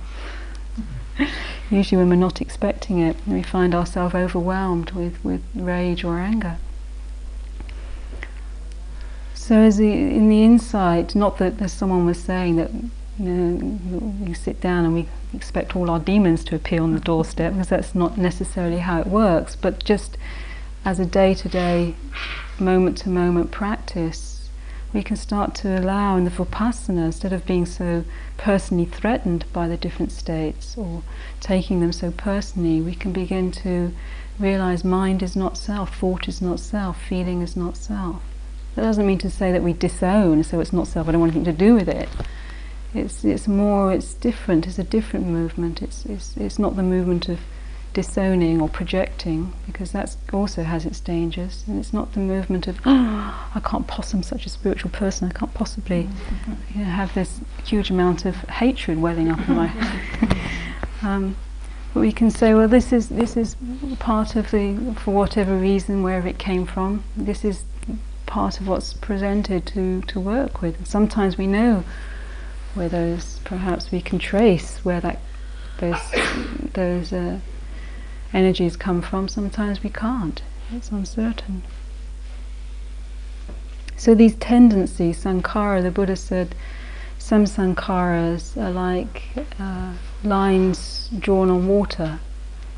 Usually, 1.69 1.97
when 1.97 2.09
we're 2.09 2.15
not 2.15 2.41
expecting 2.41 2.99
it, 2.99 3.15
we 3.25 3.41
find 3.41 3.73
ourselves 3.73 4.15
overwhelmed 4.15 4.91
with, 4.91 5.23
with 5.23 5.41
rage 5.55 6.03
or 6.03 6.19
anger. 6.19 6.57
So, 9.33 9.57
as 9.57 9.77
the, 9.77 9.91
in 9.91 10.29
the 10.29 10.43
insight, 10.43 11.15
not 11.15 11.37
that 11.39 11.61
as 11.61 11.73
someone 11.73 12.05
was 12.05 12.21
saying 12.21 12.55
that 12.55 12.71
you 13.19 13.25
know, 13.25 14.13
we 14.25 14.33
sit 14.33 14.59
down 14.61 14.85
and 14.85 14.93
we 14.93 15.07
expect 15.33 15.75
all 15.75 15.89
our 15.89 15.99
demons 15.99 16.43
to 16.45 16.55
appear 16.55 16.81
on 16.81 16.93
the 16.93 16.99
doorstep 16.99 17.53
because 17.53 17.69
that's 17.69 17.93
not 17.93 18.17
necessarily 18.17 18.79
how 18.79 19.01
it 19.01 19.07
works, 19.07 19.55
but 19.55 19.83
just 19.83 20.17
as 20.85 20.99
a 20.99 21.05
day 21.05 21.33
to 21.33 21.49
day, 21.49 21.95
moment 22.59 22.97
to 22.99 23.09
moment 23.09 23.51
practice, 23.51 24.32
we 24.93 25.01
can 25.01 25.15
start 25.15 25.55
to 25.55 25.79
allow 25.79 26.15
in 26.17 26.23
the 26.23 26.29
Vipassana, 26.29 27.05
instead 27.05 27.33
of 27.33 27.45
being 27.45 27.65
so 27.65 28.03
personally 28.37 28.85
threatened 28.85 29.45
by 29.51 29.67
the 29.67 29.77
different 29.77 30.11
states 30.11 30.77
or 30.77 31.01
taking 31.39 31.79
them 31.79 31.91
so 31.91 32.11
personally, 32.11 32.79
we 32.79 32.93
can 32.93 33.11
begin 33.11 33.51
to 33.51 33.91
realize 34.39 34.83
mind 34.83 35.23
is 35.23 35.35
not 35.35 35.57
self, 35.57 35.97
thought 35.97 36.27
is 36.27 36.41
not 36.41 36.59
self, 36.59 37.01
feeling 37.01 37.41
is 37.41 37.55
not 37.55 37.75
self. 37.75 38.21
That 38.75 38.83
doesn't 38.83 39.05
mean 39.05 39.19
to 39.19 39.29
say 39.29 39.51
that 39.51 39.63
we 39.63 39.73
disown, 39.73 40.43
so 40.43 40.59
it's 40.59 40.73
not 40.73 40.87
self, 40.87 41.07
I 41.07 41.11
don't 41.11 41.21
want 41.21 41.35
anything 41.35 41.51
to 41.51 41.57
do 41.57 41.75
with 41.75 41.89
it. 41.89 42.09
It's, 42.93 43.25
it's 43.25 43.47
more, 43.47 43.91
it's 43.91 44.13
different, 44.13 44.67
it's 44.67 44.77
a 44.77 44.83
different 44.83 45.25
movement. 45.25 45.81
It's, 45.81 46.05
it's, 46.05 46.37
it's 46.37 46.59
not 46.59 46.75
the 46.75 46.83
movement 46.83 47.27
of 47.27 47.39
disowning 47.93 48.59
or 48.59 48.67
projecting, 48.67 49.53
because 49.65 49.91
that 49.91 50.15
also 50.31 50.63
has 50.63 50.85
its 50.85 50.99
dangers. 50.99 51.63
And 51.67 51.79
it's 51.79 51.93
not 51.93 52.13
the 52.13 52.19
movement 52.19 52.67
of, 52.67 52.79
oh, 52.85 53.51
I 53.55 53.59
can't 53.59 53.87
possibly, 53.87 54.19
I'm 54.19 54.23
such 54.23 54.45
a 54.45 54.49
spiritual 54.49 54.91
person, 54.91 55.29
I 55.29 55.31
can't 55.31 55.53
possibly 55.53 56.09
you 56.73 56.79
know, 56.79 56.85
have 56.85 57.13
this 57.13 57.39
huge 57.65 57.89
amount 57.89 58.25
of 58.25 58.35
hatred 58.49 58.99
welling 58.99 59.29
up 59.29 59.47
in 59.47 59.55
my. 59.55 59.71
um, 61.01 61.35
but 61.93 61.99
we 61.99 62.11
can 62.11 62.31
say, 62.31 62.53
well, 62.55 62.67
this 62.67 62.91
is 62.91 63.09
this 63.09 63.37
is 63.37 63.55
part 63.99 64.35
of 64.35 64.49
the, 64.49 64.95
for 64.97 65.13
whatever 65.13 65.55
reason, 65.55 66.01
wherever 66.01 66.27
it 66.27 66.39
came 66.39 66.65
from. 66.65 67.03
This 67.15 67.45
is 67.45 67.63
part 68.25 68.59
of 68.59 68.67
what's 68.67 68.93
presented 68.93 69.67
to 69.67 70.01
to 70.01 70.19
work 70.19 70.61
with. 70.61 70.87
Sometimes 70.87 71.37
we 71.37 71.45
know 71.45 71.83
where 72.73 72.89
those, 72.89 73.39
perhaps 73.43 73.91
we 73.91 74.01
can 74.01 74.17
trace 74.17 74.79
where 74.79 74.99
that 75.01 75.19
those 75.77 76.01
those 76.73 77.13
uh, 77.13 77.39
energies 78.33 78.75
come 78.75 79.01
from. 79.01 79.27
Sometimes 79.27 79.83
we 79.83 79.89
can't. 79.89 80.41
It's 80.71 80.89
uncertain. 80.91 81.63
So 83.95 84.15
these 84.15 84.35
tendencies, 84.35 85.23
sankhara, 85.23 85.81
the 85.81 85.91
Buddha 85.91 86.15
said, 86.15 86.55
some 87.17 87.45
sankharas 87.45 88.57
are 88.57 88.71
like 88.71 89.23
uh, 89.59 89.93
lines 90.23 91.09
drawn 91.17 91.49
on 91.49 91.67
water. 91.67 92.19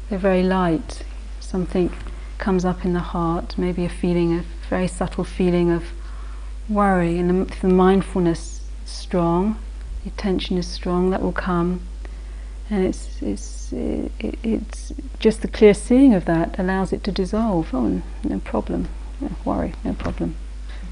They're 0.09 0.19
very 0.19 0.43
light. 0.43 1.03
Something 1.39 1.91
comes 2.37 2.63
up 2.63 2.85
in 2.85 2.93
the 2.93 2.99
heart, 2.99 3.57
maybe 3.57 3.85
a 3.85 3.89
feeling, 3.89 4.33
a 4.33 4.43
very 4.69 4.87
subtle 4.87 5.23
feeling 5.23 5.71
of 5.71 5.85
worry, 6.69 7.17
and 7.17 7.49
if 7.49 7.61
the 7.61 7.67
mindfulness 7.67 8.61
is 8.85 8.91
strong, 8.91 9.57
the 10.03 10.09
attention 10.09 10.57
is 10.57 10.67
strong, 10.67 11.09
that 11.11 11.21
will 11.21 11.31
come, 11.31 11.81
and 12.69 12.85
it's 12.85 13.21
it's 13.21 13.71
it, 13.71 14.11
it's 14.19 14.93
just 15.19 15.41
the 15.41 15.47
clear 15.47 15.73
seeing 15.73 16.13
of 16.13 16.25
that 16.25 16.57
allows 16.59 16.93
it 16.93 17.03
to 17.03 17.11
dissolve. 17.11 17.73
Oh, 17.73 18.01
no 18.23 18.39
problem. 18.39 18.87
No 19.19 19.31
worry, 19.43 19.73
no 19.83 19.93
problem. 19.93 20.35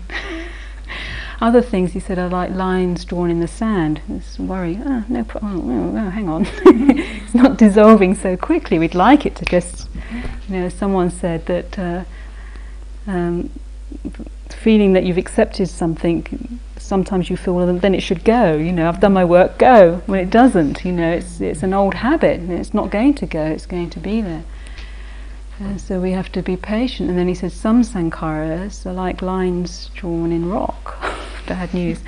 Other 1.41 1.61
things 1.61 1.91
he 1.91 1.99
said 1.99 2.17
are 2.17 2.29
like 2.29 2.51
lines 2.51 3.03
drawn 3.03 3.29
in 3.29 3.39
the 3.39 3.47
sand. 3.47 4.01
It's 4.07 4.39
worry, 4.39 4.79
oh, 4.85 5.03
no 5.09 5.23
problem. 5.23 5.69
Oh, 5.69 5.99
oh, 5.99 6.09
hang 6.09 6.29
on, 6.29 6.47
it's 6.65 7.33
not 7.33 7.57
dissolving 7.57 8.15
so 8.15 8.37
quickly. 8.37 8.79
We'd 8.79 8.95
like 8.95 9.25
it 9.25 9.35
to 9.37 9.45
just, 9.45 9.89
you 10.47 10.55
know. 10.55 10.69
Someone 10.69 11.09
said 11.09 11.45
that 11.47 11.77
uh, 11.77 12.03
um, 13.07 13.49
feeling 14.53 14.93
that 14.93 15.03
you've 15.03 15.17
accepted 15.17 15.67
something, 15.67 16.59
sometimes 16.77 17.29
you 17.29 17.37
feel 17.37 17.55
well, 17.55 17.73
then 17.73 17.95
it 17.95 18.01
should 18.01 18.23
go. 18.23 18.55
You 18.55 18.71
know, 18.71 18.87
I've 18.87 18.99
done 18.99 19.13
my 19.13 19.25
work, 19.25 19.57
go. 19.57 20.01
When 20.05 20.19
it 20.19 20.29
doesn't, 20.29 20.85
you 20.85 20.91
know, 20.91 21.11
it's 21.11 21.41
it's 21.41 21.63
an 21.63 21.73
old 21.73 21.95
habit, 21.95 22.39
and 22.39 22.51
it's 22.51 22.73
not 22.73 22.91
going 22.91 23.13
to 23.15 23.25
go. 23.25 23.43
It's 23.43 23.65
going 23.65 23.89
to 23.91 23.99
be 23.99 24.21
there. 24.21 24.43
And 25.59 25.79
so 25.79 25.99
we 25.99 26.11
have 26.11 26.31
to 26.31 26.41
be 26.41 26.57
patient. 26.57 27.09
And 27.09 27.17
then 27.17 27.27
he 27.27 27.35
says 27.35 27.53
some 27.53 27.83
sankharas 27.83 28.85
are 28.85 28.93
like 28.93 29.21
lines 29.21 29.89
drawn 29.93 30.31
in 30.31 30.49
rock. 30.49 30.97
bad 31.47 31.73
news. 31.73 31.99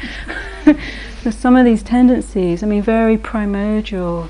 so 1.24 1.32
some 1.32 1.56
of 1.56 1.66
these 1.66 1.84
tendencies, 1.84 2.64
I 2.64 2.68
mean, 2.68 2.82
very 2.82 3.18
primordial. 3.18 4.30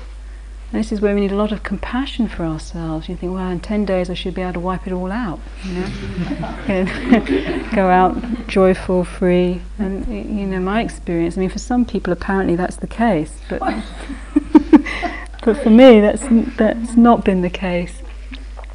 And 0.72 0.80
this 0.80 0.90
is 0.90 1.00
where 1.00 1.14
we 1.14 1.20
need 1.20 1.32
a 1.32 1.36
lot 1.36 1.52
of 1.52 1.62
compassion 1.62 2.26
for 2.26 2.44
ourselves. 2.44 3.08
You 3.08 3.16
think, 3.16 3.32
well, 3.32 3.48
in 3.48 3.60
10 3.60 3.84
days 3.84 4.10
I 4.10 4.14
should 4.14 4.34
be 4.34 4.42
able 4.42 4.54
to 4.54 4.60
wipe 4.60 4.86
it 4.86 4.92
all 4.92 5.12
out. 5.12 5.38
You 5.64 5.74
know? 5.74 7.70
Go 7.74 7.88
out 7.88 8.48
joyful, 8.48 9.04
free. 9.04 9.62
And, 9.78 10.06
you 10.08 10.46
know, 10.46 10.58
my 10.58 10.82
experience, 10.82 11.36
I 11.36 11.40
mean, 11.40 11.50
for 11.50 11.60
some 11.60 11.84
people 11.84 12.12
apparently 12.12 12.56
that's 12.56 12.76
the 12.76 12.88
case. 12.88 13.38
But, 13.48 13.60
but 15.44 15.56
for 15.62 15.70
me, 15.70 16.00
that's, 16.00 16.24
that's 16.56 16.96
not 16.96 17.24
been 17.24 17.42
the 17.42 17.50
case. 17.50 18.02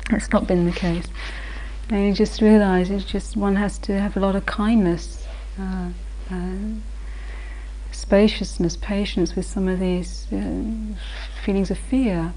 That's 0.10 0.32
not 0.32 0.47
been 0.47 0.65
the 0.65 0.71
case. 0.71 1.08
And 1.89 2.08
you 2.08 2.13
just 2.13 2.41
realize 2.41 2.89
it's 2.89 3.04
just 3.04 3.36
one 3.36 3.58
has 3.58 3.77
to 3.80 3.99
have 3.99 4.15
a 4.15 4.21
lot 4.21 4.36
of 4.38 4.45
kindness. 4.45 5.27
Uh, 5.60 5.89
uh, 6.32 6.56
spaciousness, 7.91 8.77
patience 8.77 9.36
with 9.36 9.45
some 9.45 9.67
of 9.67 9.80
these 9.80 10.27
uh, 10.32 10.95
feelings 11.41 11.71
of 11.71 11.77
fear 11.77 12.34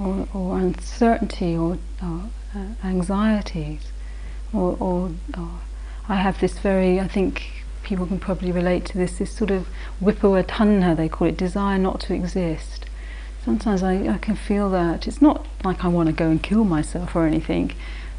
or, 0.00 0.28
or 0.34 0.58
uncertainty 0.58 1.56
or, 1.56 1.78
or 2.02 2.30
uh, 2.54 2.66
anxieties. 2.84 3.92
Or, 4.52 4.76
or, 4.80 5.10
or, 5.36 5.50
I 6.08 6.16
have 6.16 6.40
this 6.40 6.58
very, 6.58 7.00
I 7.00 7.08
think 7.08 7.64
people 7.82 8.06
can 8.06 8.18
probably 8.18 8.52
relate 8.52 8.84
to 8.86 8.98
this, 8.98 9.18
this 9.18 9.32
sort 9.32 9.50
of 9.50 9.68
vibhava 10.02 10.44
tanha, 10.44 10.96
they 10.96 11.08
call 11.08 11.28
it, 11.28 11.36
desire 11.36 11.78
not 11.78 12.00
to 12.00 12.14
exist. 12.14 12.86
Sometimes 13.44 13.82
I, 13.82 14.08
I 14.08 14.18
can 14.18 14.34
feel 14.34 14.70
that. 14.70 15.06
It's 15.06 15.22
not 15.22 15.46
like 15.64 15.84
I 15.84 15.88
want 15.88 16.08
to 16.08 16.12
go 16.12 16.28
and 16.28 16.42
kill 16.42 16.64
myself 16.64 17.14
or 17.14 17.26
anything, 17.26 17.72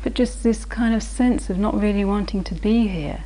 but 0.03 0.13
just 0.13 0.43
this 0.43 0.63
kind 0.63 0.95
of 0.95 1.03
sense 1.03 1.49
of 1.49 1.57
not 1.57 1.79
really 1.79 2.05
wanting 2.05 2.43
to 2.45 2.55
be 2.55 2.87
here. 2.87 3.25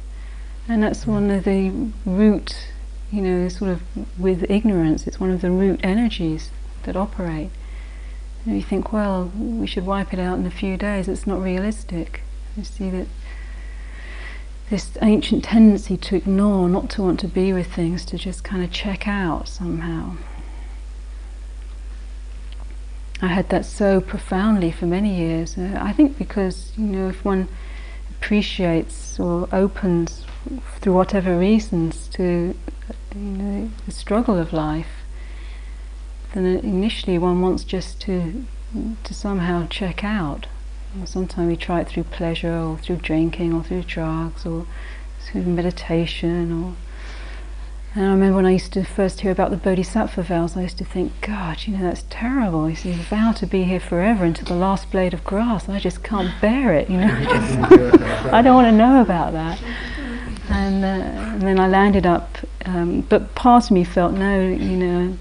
And 0.67 0.81
that's 0.81 1.05
one 1.05 1.29
of 1.29 1.43
the 1.43 1.91
root, 2.05 2.70
you 3.11 3.21
know, 3.21 3.49
sort 3.49 3.71
of 3.71 3.81
with 4.17 4.49
ignorance, 4.49 5.05
it's 5.05 5.19
one 5.19 5.31
of 5.31 5.41
the 5.41 5.51
root 5.51 5.79
energies 5.83 6.49
that 6.83 6.95
operate. 6.95 7.49
And 8.45 8.55
you 8.55 8.63
think, 8.63 8.91
well, 8.91 9.31
we 9.35 9.67
should 9.67 9.85
wipe 9.85 10.13
it 10.13 10.19
out 10.19 10.39
in 10.39 10.45
a 10.45 10.51
few 10.51 10.77
days. 10.77 11.07
It's 11.07 11.27
not 11.27 11.41
realistic. 11.41 12.21
You 12.57 12.63
see 12.63 12.89
that 12.89 13.07
this 14.69 14.97
ancient 15.01 15.43
tendency 15.43 15.97
to 15.97 16.15
ignore, 16.15 16.69
not 16.69 16.89
to 16.91 17.01
want 17.01 17.19
to 17.19 17.27
be 17.27 17.51
with 17.51 17.71
things, 17.71 18.05
to 18.05 18.17
just 18.17 18.43
kind 18.43 18.63
of 18.63 18.71
check 18.71 19.07
out 19.07 19.47
somehow. 19.47 20.15
I 23.21 23.27
had 23.27 23.49
that 23.49 23.65
so 23.65 24.01
profoundly 24.01 24.71
for 24.71 24.87
many 24.87 25.15
years. 25.15 25.57
Uh, 25.57 25.77
I 25.79 25.91
think 25.91 26.17
because, 26.17 26.71
you 26.77 26.85
know, 26.85 27.09
if 27.09 27.23
one 27.23 27.49
appreciates 28.09 29.19
or 29.19 29.47
opens 29.51 30.25
through 30.79 30.93
whatever 30.93 31.37
reasons 31.37 32.07
to 32.09 32.55
you 33.15 33.21
know, 33.21 33.69
the 33.85 33.91
struggle 33.91 34.37
of 34.37 34.53
life, 34.53 35.03
then 36.33 36.45
initially 36.45 37.17
one 37.17 37.41
wants 37.41 37.63
just 37.63 38.01
to 38.01 38.45
to 39.03 39.13
somehow 39.13 39.67
check 39.67 40.03
out. 40.03 40.47
sometimes 41.03 41.47
we 41.47 41.57
try 41.57 41.81
it 41.81 41.89
through 41.89 42.03
pleasure 42.03 42.53
or 42.53 42.77
through 42.77 42.95
drinking 42.95 43.53
or 43.53 43.63
through 43.63 43.83
drugs 43.83 44.45
or 44.45 44.65
through 45.19 45.43
meditation 45.43 46.51
or 46.51 46.75
and 47.93 48.05
I 48.05 48.11
remember 48.11 48.37
when 48.37 48.45
I 48.45 48.51
used 48.51 48.71
to 48.73 48.85
first 48.85 49.19
hear 49.19 49.31
about 49.31 49.51
the 49.51 49.57
Bodhisattva 49.57 50.23
vows, 50.23 50.55
I 50.55 50.61
used 50.61 50.77
to 50.77 50.85
think, 50.85 51.11
God, 51.19 51.67
you 51.67 51.75
know, 51.75 51.83
that's 51.83 52.05
terrible. 52.09 52.69
You 52.69 52.75
see, 52.77 52.93
vow 52.93 53.33
to 53.33 53.45
be 53.45 53.63
here 53.63 53.81
forever 53.81 54.23
until 54.23 54.45
the 54.45 54.55
last 54.55 54.89
blade 54.91 55.13
of 55.13 55.25
grass. 55.25 55.67
I 55.67 55.77
just 55.77 56.01
can't 56.01 56.31
bear 56.39 56.73
it, 56.73 56.89
you 56.89 56.95
know. 56.95 57.09
I, 57.11 58.29
I 58.31 58.41
don't 58.41 58.55
want 58.55 58.67
to 58.67 58.71
know 58.71 59.01
about 59.01 59.33
that. 59.33 59.59
And, 60.51 60.83
uh, 60.83 60.87
and 60.87 61.41
then 61.41 61.59
I 61.59 61.67
landed 61.67 62.05
up, 62.05 62.37
um, 62.65 63.01
but 63.01 63.35
part 63.35 63.65
of 63.65 63.71
me 63.71 63.83
felt, 63.83 64.13
no, 64.13 64.39
you 64.41 64.77
know, 64.77 65.17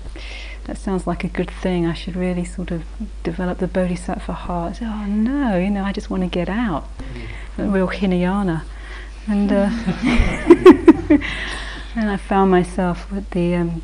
that 0.65 0.79
sounds 0.79 1.07
like 1.07 1.25
a 1.25 1.29
good 1.29 1.51
thing. 1.51 1.87
I 1.87 1.95
should 1.95 2.17
really 2.17 2.45
sort 2.45 2.71
of 2.71 2.85
develop 3.23 3.59
the 3.59 3.67
bodhisattva 3.67 4.33
heart. 4.33 4.81
Oh 4.83 5.07
no, 5.07 5.57
you 5.57 5.71
know, 5.71 5.85
I 5.85 5.93
just 5.93 6.11
want 6.11 6.23
to 6.23 6.29
get 6.29 6.49
out. 6.49 6.89
A 7.59 7.65
real 7.65 7.89
Hinayana. 7.89 8.65
And, 9.27 9.53
uh, 9.53 9.71
and 11.97 12.11
I 12.11 12.17
found 12.17 12.51
myself 12.51 13.11
with 13.11 13.31
the, 13.31 13.55
um, 13.55 13.83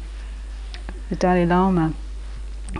the 1.08 1.16
Dalai 1.16 1.46
Lama 1.46 1.94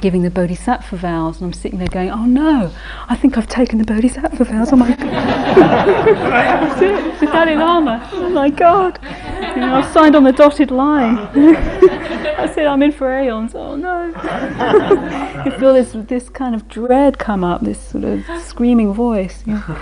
giving 0.00 0.22
the 0.22 0.30
bodhisattva 0.30 0.96
vows, 0.96 1.37
and 1.37 1.46
I'm 1.46 1.52
sitting 1.52 1.78
there 1.78 1.88
going, 1.88 2.11
"Oh 2.11 2.24
no, 2.24 2.72
I 3.09 3.16
think 3.16 3.37
I've 3.37 3.48
taken 3.48 3.78
the 3.78 3.85
bodhisattva 3.85 4.44
vows." 4.44 4.72
Oh 4.72 4.76
my 4.76 4.94
god, 4.94 4.98
that's 4.98 6.82
it, 6.82 7.20
the 7.20 7.26
Dalai 7.26 7.56
Lama. 7.56 8.09
Oh 8.12 8.30
my 8.30 8.50
god, 8.50 8.98
you 9.02 9.61
know, 9.61 9.76
I've 9.76 9.92
signed 9.92 10.16
on 10.16 10.24
the 10.24 10.32
dotted 10.32 10.70
line. 10.70 11.16
I 12.38 12.50
said, 12.52 12.66
"I'm 12.66 12.82
in 12.82 12.92
for 12.92 13.12
aeons." 13.12 13.54
Oh 13.54 13.76
no, 13.76 14.06
you 15.44 15.50
feel 15.59 15.74
this 15.74 15.92
this 16.09 16.28
kind 16.28 16.54
of 16.54 16.68
dread 16.68 17.18
come 17.18 17.44
up, 17.44 17.62
this 17.62 17.80
sort 17.80 18.04
of 18.04 18.24
screaming 18.42 18.92
voice. 18.92 19.42
You 19.46 19.54
know. 19.54 19.78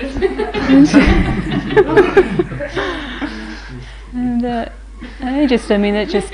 and 4.14 4.44
uh, 4.44 4.68
I 5.20 5.46
just, 5.46 5.70
I 5.70 5.78
mean, 5.78 5.94
it 5.94 6.08
just 6.08 6.32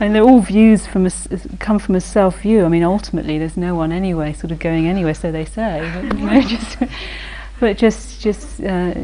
and 0.00 0.14
they're 0.14 0.22
all 0.22 0.40
views 0.40 0.86
from 0.86 1.06
a, 1.06 1.10
come 1.60 1.78
from 1.78 1.94
a 1.94 2.00
self 2.00 2.42
view. 2.42 2.64
I 2.64 2.68
mean, 2.68 2.82
ultimately, 2.82 3.38
there's 3.38 3.56
no 3.56 3.74
one 3.74 3.92
anyway, 3.92 4.32
sort 4.32 4.50
of 4.50 4.58
going 4.58 4.86
anywhere, 4.86 5.14
so 5.14 5.30
they 5.30 5.44
say. 5.44 5.90
But, 5.94 6.18
you 6.18 6.26
know, 6.26 6.40
just, 6.56 6.78
but 7.60 7.76
just 7.76 8.20
just 8.20 8.60
uh, 8.60 8.94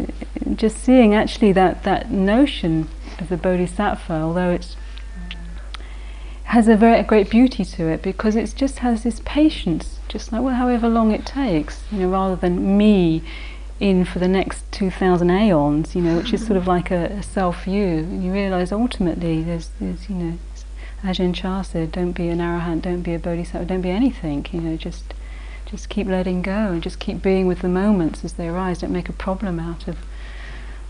just 0.55 0.79
seeing 0.79 1.15
actually 1.15 1.53
that 1.53 1.85
that 1.85 2.11
notion 2.11 2.89
of 3.19 3.29
the 3.29 3.37
bodhisattva, 3.37 4.15
although 4.15 4.51
it's 4.51 4.77
has 6.45 6.67
a 6.67 6.77
very 6.77 6.99
a 6.99 7.05
great 7.05 7.31
beauty 7.31 7.65
to 7.65 7.87
it 7.87 8.03
because 8.03 8.35
it 8.35 8.53
just 8.57 8.81
has 8.81 9.05
this 9.05 9.21
patience, 9.25 10.01
just 10.09 10.33
like 10.33 10.43
well, 10.43 10.55
however 10.55 10.89
long 10.89 11.13
it 11.13 11.25
takes, 11.25 11.85
you 11.93 11.99
know, 12.01 12.11
rather 12.11 12.35
than 12.35 12.77
me 12.77 13.23
in 13.79 14.05
for 14.05 14.19
the 14.19 14.29
next 14.29 14.71
2,000 14.73 15.31
aeons, 15.31 15.97
you 15.97 16.03
know, 16.03 16.17
which 16.17 16.35
is 16.35 16.45
sort 16.45 16.59
of 16.59 16.67
like 16.67 16.91
a, 16.91 17.07
a 17.07 17.23
self-view. 17.23 17.99
And 17.99 18.23
You 18.23 18.31
realise 18.31 18.73
ultimately 18.73 19.43
there's, 19.43 19.71
there's, 19.81 20.09
you 20.09 20.17
know, 20.17 20.39
Ajahn 21.03 21.35
Chah 21.35 21.63
said, 21.63 21.93
don't 21.93 22.13
be 22.13 22.29
an 22.29 22.39
arahant, 22.39 22.83
don't 22.83 23.03
be 23.03 23.15
a 23.15 23.19
bodhisattva, 23.19 23.67
don't 23.67 23.81
be 23.81 23.91
anything, 23.91 24.47
you 24.53 24.61
know, 24.61 24.77
just 24.77 25.15
just 25.71 25.89
keep 25.89 26.09
letting 26.09 26.43
go 26.43 26.73
and 26.73 26.83
just 26.83 26.99
keep 26.99 27.23
being 27.23 27.47
with 27.47 27.61
the 27.61 27.69
moments 27.69 28.25
as 28.25 28.33
they 28.33 28.49
arise. 28.49 28.81
Don't 28.81 28.93
make 28.93 29.09
a 29.09 29.13
problem 29.13 29.61
out 29.61 29.87
of, 29.87 29.99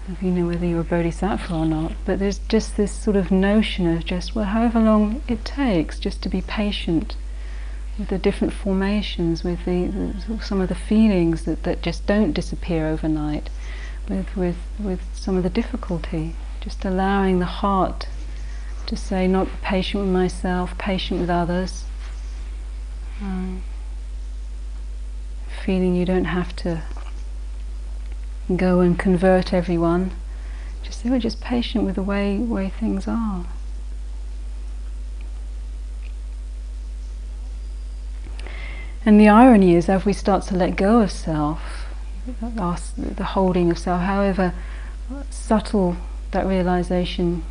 of, 0.09 0.23
you 0.23 0.31
know, 0.31 0.46
whether 0.46 0.64
you're 0.64 0.81
a 0.81 0.85
bodhisattva 0.85 1.53
or 1.53 1.66
not. 1.66 1.92
But 2.07 2.18
there's 2.18 2.38
just 2.38 2.79
this 2.79 2.90
sort 2.90 3.16
of 3.16 3.31
notion 3.31 3.87
of 3.87 4.07
just, 4.07 4.35
well, 4.35 4.46
however 4.46 4.81
long 4.81 5.23
it 5.29 5.44
takes, 5.44 5.99
just 5.99 6.23
to 6.23 6.31
be 6.31 6.40
patient 6.40 7.14
with 7.99 8.09
the 8.09 8.16
different 8.16 8.55
formations, 8.55 9.44
with 9.44 9.66
the, 9.66 9.88
the 9.88 10.40
some 10.42 10.62
of 10.62 10.70
the 10.70 10.75
feelings 10.75 11.44
that, 11.44 11.64
that 11.64 11.83
just 11.83 12.07
don't 12.07 12.33
disappear 12.33 12.87
overnight, 12.87 13.51
with, 14.09 14.35
with, 14.35 14.57
with 14.79 15.03
some 15.12 15.37
of 15.37 15.42
the 15.42 15.51
difficulty. 15.51 16.35
Just 16.62 16.87
allowing 16.87 17.38
the 17.38 17.44
heart 17.44 18.07
to 18.90 18.96
say, 18.96 19.29
not 19.29 19.46
patient 19.62 20.03
with 20.03 20.12
myself, 20.12 20.76
patient 20.76 21.20
with 21.20 21.31
others. 21.31 21.85
Um, 23.22 23.62
feeling 25.64 25.94
you 25.94 26.05
don't 26.05 26.24
have 26.24 26.57
to 26.57 26.83
go 28.57 28.81
and 28.81 28.98
convert 28.98 29.53
everyone. 29.53 30.11
Just 30.83 31.03
say 31.03 31.11
we're 31.11 31.20
just 31.20 31.40
patient 31.40 31.85
with 31.85 31.94
the 31.94 32.03
way 32.03 32.38
way 32.38 32.68
things 32.68 33.07
are. 33.07 33.46
And 39.07 39.20
the 39.20 39.29
irony 39.29 39.76
is, 39.76 39.88
as 39.88 40.05
we 40.05 40.12
start 40.12 40.42
to 40.46 40.57
let 40.57 40.74
go 40.74 41.00
of 41.00 41.12
self, 41.12 41.87
the 42.26 43.24
holding 43.24 43.70
of 43.70 43.79
self, 43.79 44.00
however 44.03 44.53
subtle 45.31 45.96
that 46.33 46.44
realization 46.44 47.44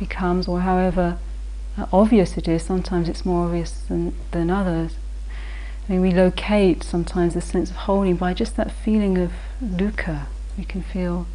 becomes, 0.00 0.48
or 0.48 0.62
however 0.62 1.18
uh, 1.78 1.86
obvious 1.92 2.36
it 2.36 2.48
is, 2.48 2.64
sometimes 2.64 3.08
it's 3.08 3.24
more 3.24 3.46
obvious 3.46 3.82
than, 3.88 4.16
than 4.32 4.50
others. 4.50 4.96
I 5.88 5.92
mean, 5.92 6.00
we 6.02 6.10
locate 6.10 6.82
sometimes 6.82 7.34
the 7.34 7.40
sense 7.40 7.70
of 7.70 7.76
holding 7.76 8.16
by 8.16 8.34
just 8.34 8.56
that 8.56 8.72
feeling 8.72 9.18
of 9.18 9.32
dukkha. 9.62 10.26
We 10.58 10.64
can 10.64 10.82
feel, 10.82 11.26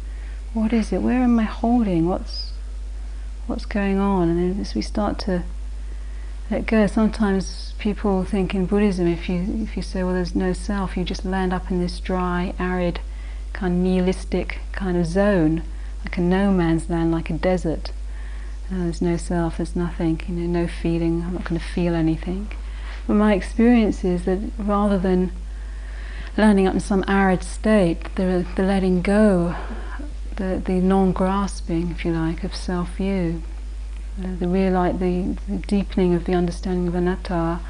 what 0.52 0.72
is 0.72 0.92
it? 0.92 1.02
Where 1.02 1.22
am 1.22 1.38
I 1.38 1.44
holding? 1.44 2.06
What's 2.08 2.52
what's 3.46 3.64
going 3.66 3.98
on? 3.98 4.28
And 4.28 4.38
then 4.38 4.60
as 4.60 4.74
we 4.74 4.82
start 4.82 5.18
to 5.20 5.44
let 6.50 6.66
go, 6.66 6.86
sometimes 6.86 7.74
people 7.78 8.24
think 8.24 8.54
in 8.54 8.66
Buddhism, 8.66 9.06
if 9.06 9.28
you 9.28 9.44
if 9.62 9.76
you 9.76 9.82
say, 9.82 10.02
well, 10.02 10.14
there's 10.14 10.34
no 10.34 10.52
self, 10.52 10.96
you 10.96 11.04
just 11.04 11.24
land 11.24 11.52
up 11.52 11.70
in 11.70 11.80
this 11.80 12.00
dry, 12.00 12.54
arid, 12.58 13.00
kind 13.52 13.74
of 13.74 13.80
nihilistic 13.80 14.60
kind 14.72 14.96
of 14.96 15.06
zone, 15.06 15.62
like 16.04 16.16
a 16.18 16.20
no 16.20 16.50
man's 16.50 16.88
land, 16.88 17.12
like 17.12 17.30
a 17.30 17.34
desert. 17.34 17.92
Uh, 18.70 18.84
there's 18.84 19.02
no 19.02 19.16
self, 19.16 19.58
there's 19.58 19.76
nothing, 19.76 20.20
you 20.28 20.34
know, 20.34 20.60
no 20.60 20.66
feeling. 20.66 21.22
I'm 21.22 21.34
not 21.34 21.44
going 21.44 21.60
to 21.60 21.66
feel 21.66 21.94
anything. 21.94 22.50
But 23.06 23.14
my 23.14 23.34
experience 23.34 24.04
is 24.04 24.24
that 24.24 24.40
rather 24.58 24.98
than 24.98 25.32
landing 26.36 26.66
up 26.66 26.74
in 26.74 26.80
some 26.80 27.04
arid 27.06 27.42
state, 27.42 28.14
the, 28.16 28.44
the 28.56 28.62
letting 28.62 29.02
go, 29.02 29.54
the, 30.36 30.60
the 30.64 30.80
non-grasping, 30.80 31.92
if 31.92 32.04
you 32.04 32.12
like, 32.12 32.44
of 32.44 32.54
self-view, 32.54 33.42
uh, 34.18 34.22
the, 34.38 34.46
reali- 34.46 34.98
the, 34.98 35.38
the 35.50 35.58
deepening 35.66 36.14
of 36.14 36.24
the 36.24 36.34
understanding 36.34 36.88
of 36.88 36.94
anatta 36.94 37.60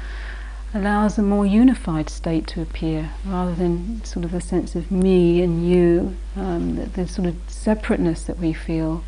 allows 0.73 1.17
a 1.17 1.21
more 1.21 1.45
unified 1.45 2.09
state 2.09 2.47
to 2.47 2.61
appear, 2.61 3.11
rather 3.25 3.55
than 3.55 4.03
sort 4.03 4.25
of 4.25 4.31
the 4.31 4.41
sense 4.41 4.75
of 4.75 4.91
me 4.91 5.41
and 5.41 5.67
you, 5.69 6.15
um, 6.35 6.75
the, 6.75 6.85
the, 6.85 7.07
sort 7.07 7.27
of 7.27 7.35
separateness 7.47 8.23
that 8.23 8.37
we 8.37 8.51
feel. 8.53 9.03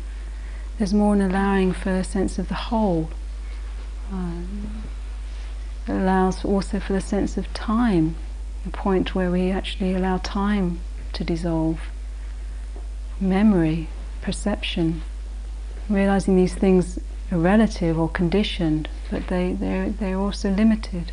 There's 0.80 0.94
more 0.94 1.12
an 1.12 1.20
allowing 1.20 1.74
for 1.74 1.90
a 1.90 2.02
sense 2.02 2.38
of 2.38 2.48
the 2.48 2.54
whole. 2.54 3.10
Um, 4.10 4.82
it 5.86 5.92
allows 5.92 6.42
also 6.42 6.80
for 6.80 6.94
the 6.94 7.02
sense 7.02 7.36
of 7.36 7.52
time, 7.52 8.14
the 8.64 8.70
point 8.70 9.14
where 9.14 9.30
we 9.30 9.50
actually 9.50 9.94
allow 9.94 10.16
time 10.16 10.80
to 11.12 11.22
dissolve. 11.22 11.80
Memory, 13.20 13.88
perception, 14.22 15.02
realizing 15.90 16.34
these 16.34 16.54
things 16.54 16.98
are 17.30 17.36
relative 17.36 17.98
or 17.98 18.08
conditioned, 18.08 18.88
but 19.10 19.26
they, 19.26 19.52
they're, 19.52 19.90
they're 19.90 20.16
also 20.16 20.48
limited. 20.48 21.12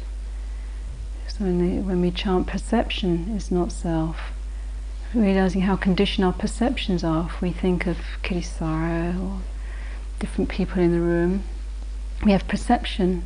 So 1.27 1.43
when, 1.43 1.57
they, 1.59 1.81
when 1.81 1.99
we 1.99 2.11
chant 2.11 2.47
perception 2.47 3.35
is 3.35 3.51
not 3.51 3.73
self, 3.73 4.31
realizing 5.13 5.63
how 5.63 5.75
conditioned 5.75 6.23
our 6.23 6.31
perceptions 6.31 7.03
are. 7.03 7.25
If 7.25 7.41
we 7.41 7.51
think 7.51 7.85
of 7.85 7.97
Kittisaro 8.23 9.21
or 9.21 9.41
different 10.19 10.49
people 10.49 10.81
in 10.81 10.91
the 10.91 10.99
room, 10.99 11.43
we 12.25 12.31
have 12.31 12.47
perception 12.47 13.23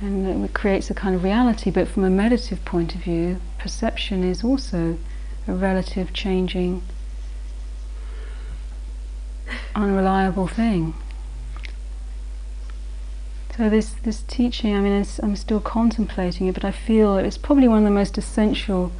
and 0.00 0.44
it 0.44 0.54
creates 0.54 0.90
a 0.90 0.94
kind 0.94 1.14
of 1.14 1.22
reality. 1.24 1.70
But 1.70 1.88
from 1.88 2.04
a 2.04 2.10
meditative 2.10 2.64
point 2.64 2.94
of 2.94 3.02
view, 3.02 3.40
perception 3.58 4.24
is 4.24 4.44
also 4.44 4.98
a 5.46 5.52
relative, 5.52 6.12
changing, 6.12 6.82
unreliable 9.74 10.48
thing. 10.48 10.94
So 13.56 13.70
this 13.70 13.94
this 14.02 14.22
teaching, 14.22 14.74
I 14.74 14.80
mean, 14.80 15.06
I'm 15.22 15.36
still 15.36 15.60
contemplating 15.60 16.48
it, 16.48 16.54
but 16.54 16.64
I 16.64 16.72
feel 16.72 17.16
it's 17.18 17.38
probably 17.38 17.68
one 17.68 17.78
of 17.78 17.84
the 17.84 17.90
most 17.90 18.18
essential 18.18 18.90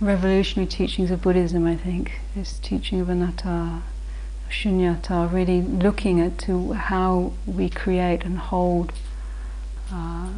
revolutionary 0.00 0.66
teachings 0.66 1.10
of 1.10 1.20
Buddhism. 1.20 1.66
I 1.66 1.76
think 1.76 2.20
this 2.34 2.58
teaching 2.58 3.00
of 3.00 3.10
anatta, 3.10 3.82
shunyata, 4.50 5.32
really 5.32 5.62
looking 5.62 6.20
at 6.20 6.38
to 6.38 6.72
how 6.72 7.32
we 7.46 7.68
create 7.68 8.24
and 8.24 8.38
hold 8.38 8.92
uh, 9.92 10.28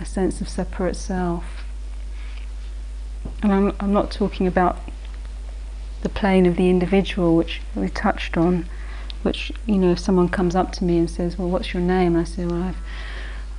a 0.00 0.04
sense 0.04 0.40
of 0.40 0.48
separate 0.48 0.96
self. 0.96 1.64
And 3.42 3.52
I'm, 3.52 3.76
I'm 3.80 3.92
not 3.92 4.10
talking 4.10 4.46
about 4.46 4.78
the 6.02 6.08
plane 6.08 6.46
of 6.46 6.56
the 6.56 6.70
individual, 6.70 7.36
which 7.36 7.60
we 7.74 7.88
touched 7.88 8.36
on, 8.36 8.66
which, 9.22 9.52
you 9.66 9.76
know, 9.76 9.92
if 9.92 9.98
someone 9.98 10.28
comes 10.28 10.54
up 10.54 10.72
to 10.72 10.84
me 10.84 10.98
and 10.98 11.10
says, 11.10 11.38
Well, 11.38 11.48
what's 11.48 11.74
your 11.74 11.82
name? 11.82 12.16
I 12.16 12.24
say, 12.24 12.44
Well, 12.44 12.62
I've, 12.62 12.76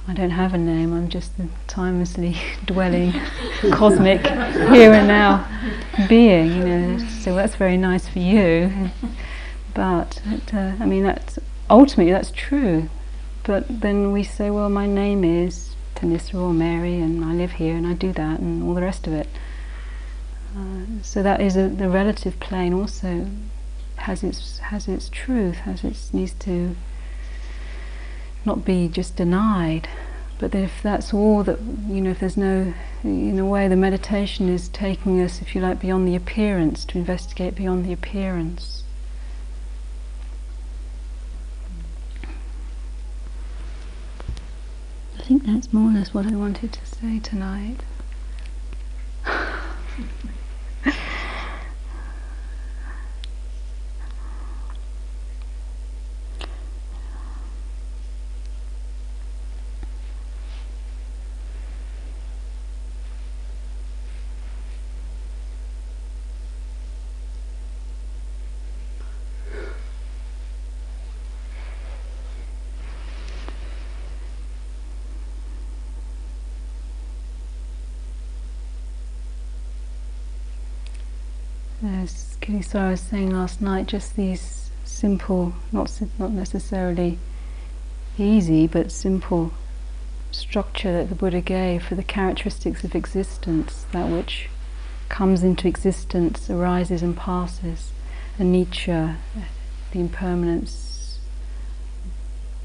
I 0.08 0.14
don't 0.14 0.32
have 0.32 0.54
a 0.54 0.58
name, 0.58 0.94
I'm 0.94 1.10
just 1.10 1.38
the 1.38 1.48
timelessly 1.68 2.38
dwelling, 2.66 3.14
cosmic, 3.72 4.26
here 4.26 4.94
and 4.94 5.08
now 5.08 5.46
being, 6.08 6.48
you 6.48 6.66
know. 6.66 7.08
So 7.22 7.36
that's 7.36 7.56
very 7.56 7.78
nice 7.78 8.08
for 8.08 8.20
you. 8.20 8.90
But, 9.80 10.54
uh, 10.54 10.74
I 10.78 10.86
mean, 10.86 11.04
that's 11.04 11.40
ultimately 11.70 12.12
that's 12.12 12.32
true. 12.32 12.90
But 13.44 13.64
then 13.82 14.12
we 14.12 14.24
say, 14.24 14.50
well, 14.50 14.70
my 14.70 14.86
name 14.86 15.24
is 15.24 15.74
Thanissara 15.96 16.50
or 16.50 16.54
Mary, 16.54 17.00
and 17.00 17.24
I 17.24 17.32
live 17.32 17.54
here, 17.54 17.78
and 17.78 17.88
I 17.88 17.94
do 17.94 18.12
that, 18.12 18.42
and 18.42 18.62
all 18.62 18.74
the 18.74 18.82
rest 18.82 19.08
of 19.08 19.14
it. 19.14 19.30
Uh, 20.54 21.02
so 21.02 21.24
that 21.24 21.40
is 21.40 21.56
a, 21.56 21.70
the 21.70 21.88
relative 21.88 22.42
plane 22.42 22.74
also 22.74 23.28
has 23.96 24.22
its 24.22 24.60
has 24.60 24.90
its 24.90 25.08
truth, 25.08 25.60
has 25.60 25.86
its 25.86 26.14
needs 26.14 26.34
to 26.40 26.76
not 28.44 28.66
be 28.66 28.90
just 28.90 29.16
denied. 29.16 29.88
But 30.40 30.54
if 30.54 30.84
that's 30.84 31.14
all 31.14 31.46
that 31.46 31.62
you 31.88 32.02
know, 32.02 32.10
if 32.10 32.20
there's 32.20 32.36
no, 32.36 32.74
in 33.04 33.40
a 33.40 33.46
way, 33.46 33.70
the 33.70 33.78
meditation 33.78 34.50
is 34.50 34.68
taking 34.68 35.22
us, 35.22 35.42
if 35.42 35.56
you 35.56 35.62
like, 35.62 35.80
beyond 35.80 36.06
the 36.06 36.18
appearance 36.18 36.84
to 36.86 36.98
investigate 36.98 37.56
beyond 37.56 37.86
the 37.86 37.94
appearance. 37.94 38.79
Think 45.30 45.46
that's 45.46 45.72
more 45.72 45.92
or 45.92 45.94
less 45.94 46.12
what 46.12 46.26
I 46.26 46.36
wanted 46.36 46.74
to 46.74 46.86
say 46.88 47.20
tonight. 47.20 47.84
as 82.58 82.74
I 82.74 82.92
was 82.92 83.02
saying 83.02 83.32
last 83.32 83.62
night, 83.62 83.86
just 83.88 84.16
these 84.16 84.72
simple, 84.84 85.54
not 85.72 86.02
not 86.18 86.32
necessarily 86.32 87.20
easy, 88.18 88.66
but 88.66 88.92
simple 88.92 89.52
structure 90.32 90.92
that 90.92 91.10
the 91.10 91.16
Buddha 91.16 91.42
gave 91.42 91.84
for 91.84 91.96
the 91.96 92.04
characteristics 92.04 92.84
of 92.84 92.96
existence, 92.96 93.86
that 93.92 94.10
which 94.10 94.50
comes 95.10 95.44
into 95.44 95.68
existence, 95.68 96.50
arises 96.50 97.04
and 97.04 97.16
passes, 97.16 97.92
anicca, 98.40 99.18
the 99.92 100.00
impermanence, 100.00 101.20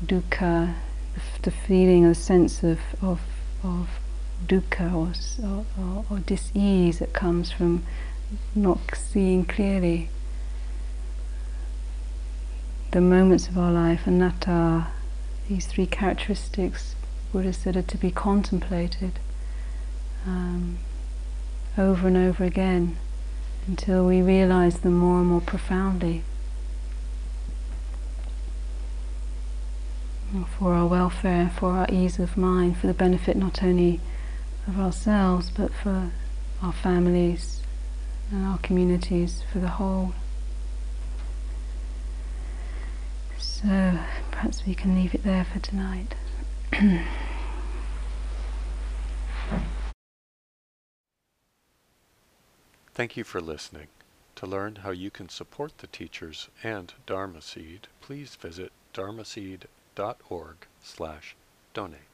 dukkha, 0.05 0.74
the, 1.43 1.51
feeling, 1.51 2.09
the 2.09 2.14
sense 2.14 2.62
of, 2.62 2.80
of, 3.03 3.20
of 3.62 3.89
dukkha 4.47 4.93
or, 4.93 5.64
or, 5.78 6.05
or 6.11 6.18
dis-ease 6.20 6.99
that 6.99 7.12
comes 7.12 7.51
from 7.51 7.85
not 8.55 8.79
seeing 8.95 9.45
clearly 9.45 10.09
the 12.95 13.01
moments 13.01 13.49
of 13.49 13.59
our 13.59 13.72
life, 13.72 14.07
and 14.07 14.22
anatta, 14.22 14.87
these 15.49 15.66
three 15.66 15.87
characteristics, 15.87 16.95
Buddha 17.33 17.53
said, 17.53 17.77
are 17.77 17.83
to 17.83 17.97
be 17.97 18.12
contemplated 18.12 19.18
um, 20.25 20.79
over 21.77 22.07
and 22.07 22.16
over 22.16 22.45
again 22.45 22.97
until 23.66 24.07
we 24.07 24.22
realize 24.22 24.79
them 24.79 24.93
more 24.93 25.18
and 25.18 25.29
more 25.29 25.41
profoundly. 25.41 26.22
For 30.57 30.75
our 30.75 30.87
welfare, 30.87 31.51
for 31.59 31.70
our 31.72 31.87
ease 31.91 32.20
of 32.20 32.37
mind, 32.37 32.79
for 32.79 32.87
the 32.87 32.95
benefit 32.95 33.37
not 33.37 33.62
only 33.62 34.01
of 34.68 34.79
ourselves 34.79 35.51
but 35.51 35.72
for 35.75 36.12
our 36.62 36.72
families 36.72 37.63
and 38.31 38.47
our 38.47 38.59
communities, 38.59 39.43
for 39.53 39.59
the 39.59 39.68
whole. 39.68 40.14
So 43.39 43.99
perhaps 44.31 44.66
we 44.66 44.75
can 44.75 44.95
leave 44.95 45.14
it 45.14 45.25
there 45.25 45.45
for 45.45 45.59
tonight. 45.59 46.14
Thank 52.95 53.16
you 53.16 53.25
for 53.25 53.41
listening. 53.41 53.89
To 54.37 54.47
learn 54.47 54.77
how 54.77 54.91
you 54.91 55.11
can 55.11 55.29
support 55.29 55.79
the 55.79 55.87
teachers 55.89 56.49
and 56.62 56.93
Dharma 57.07 57.43
Seed, 57.43 57.89
please 58.01 58.37
visit 58.37 58.70
dharmaseed.org 58.93 60.57
slash 60.83 61.37
donate. 61.72 62.13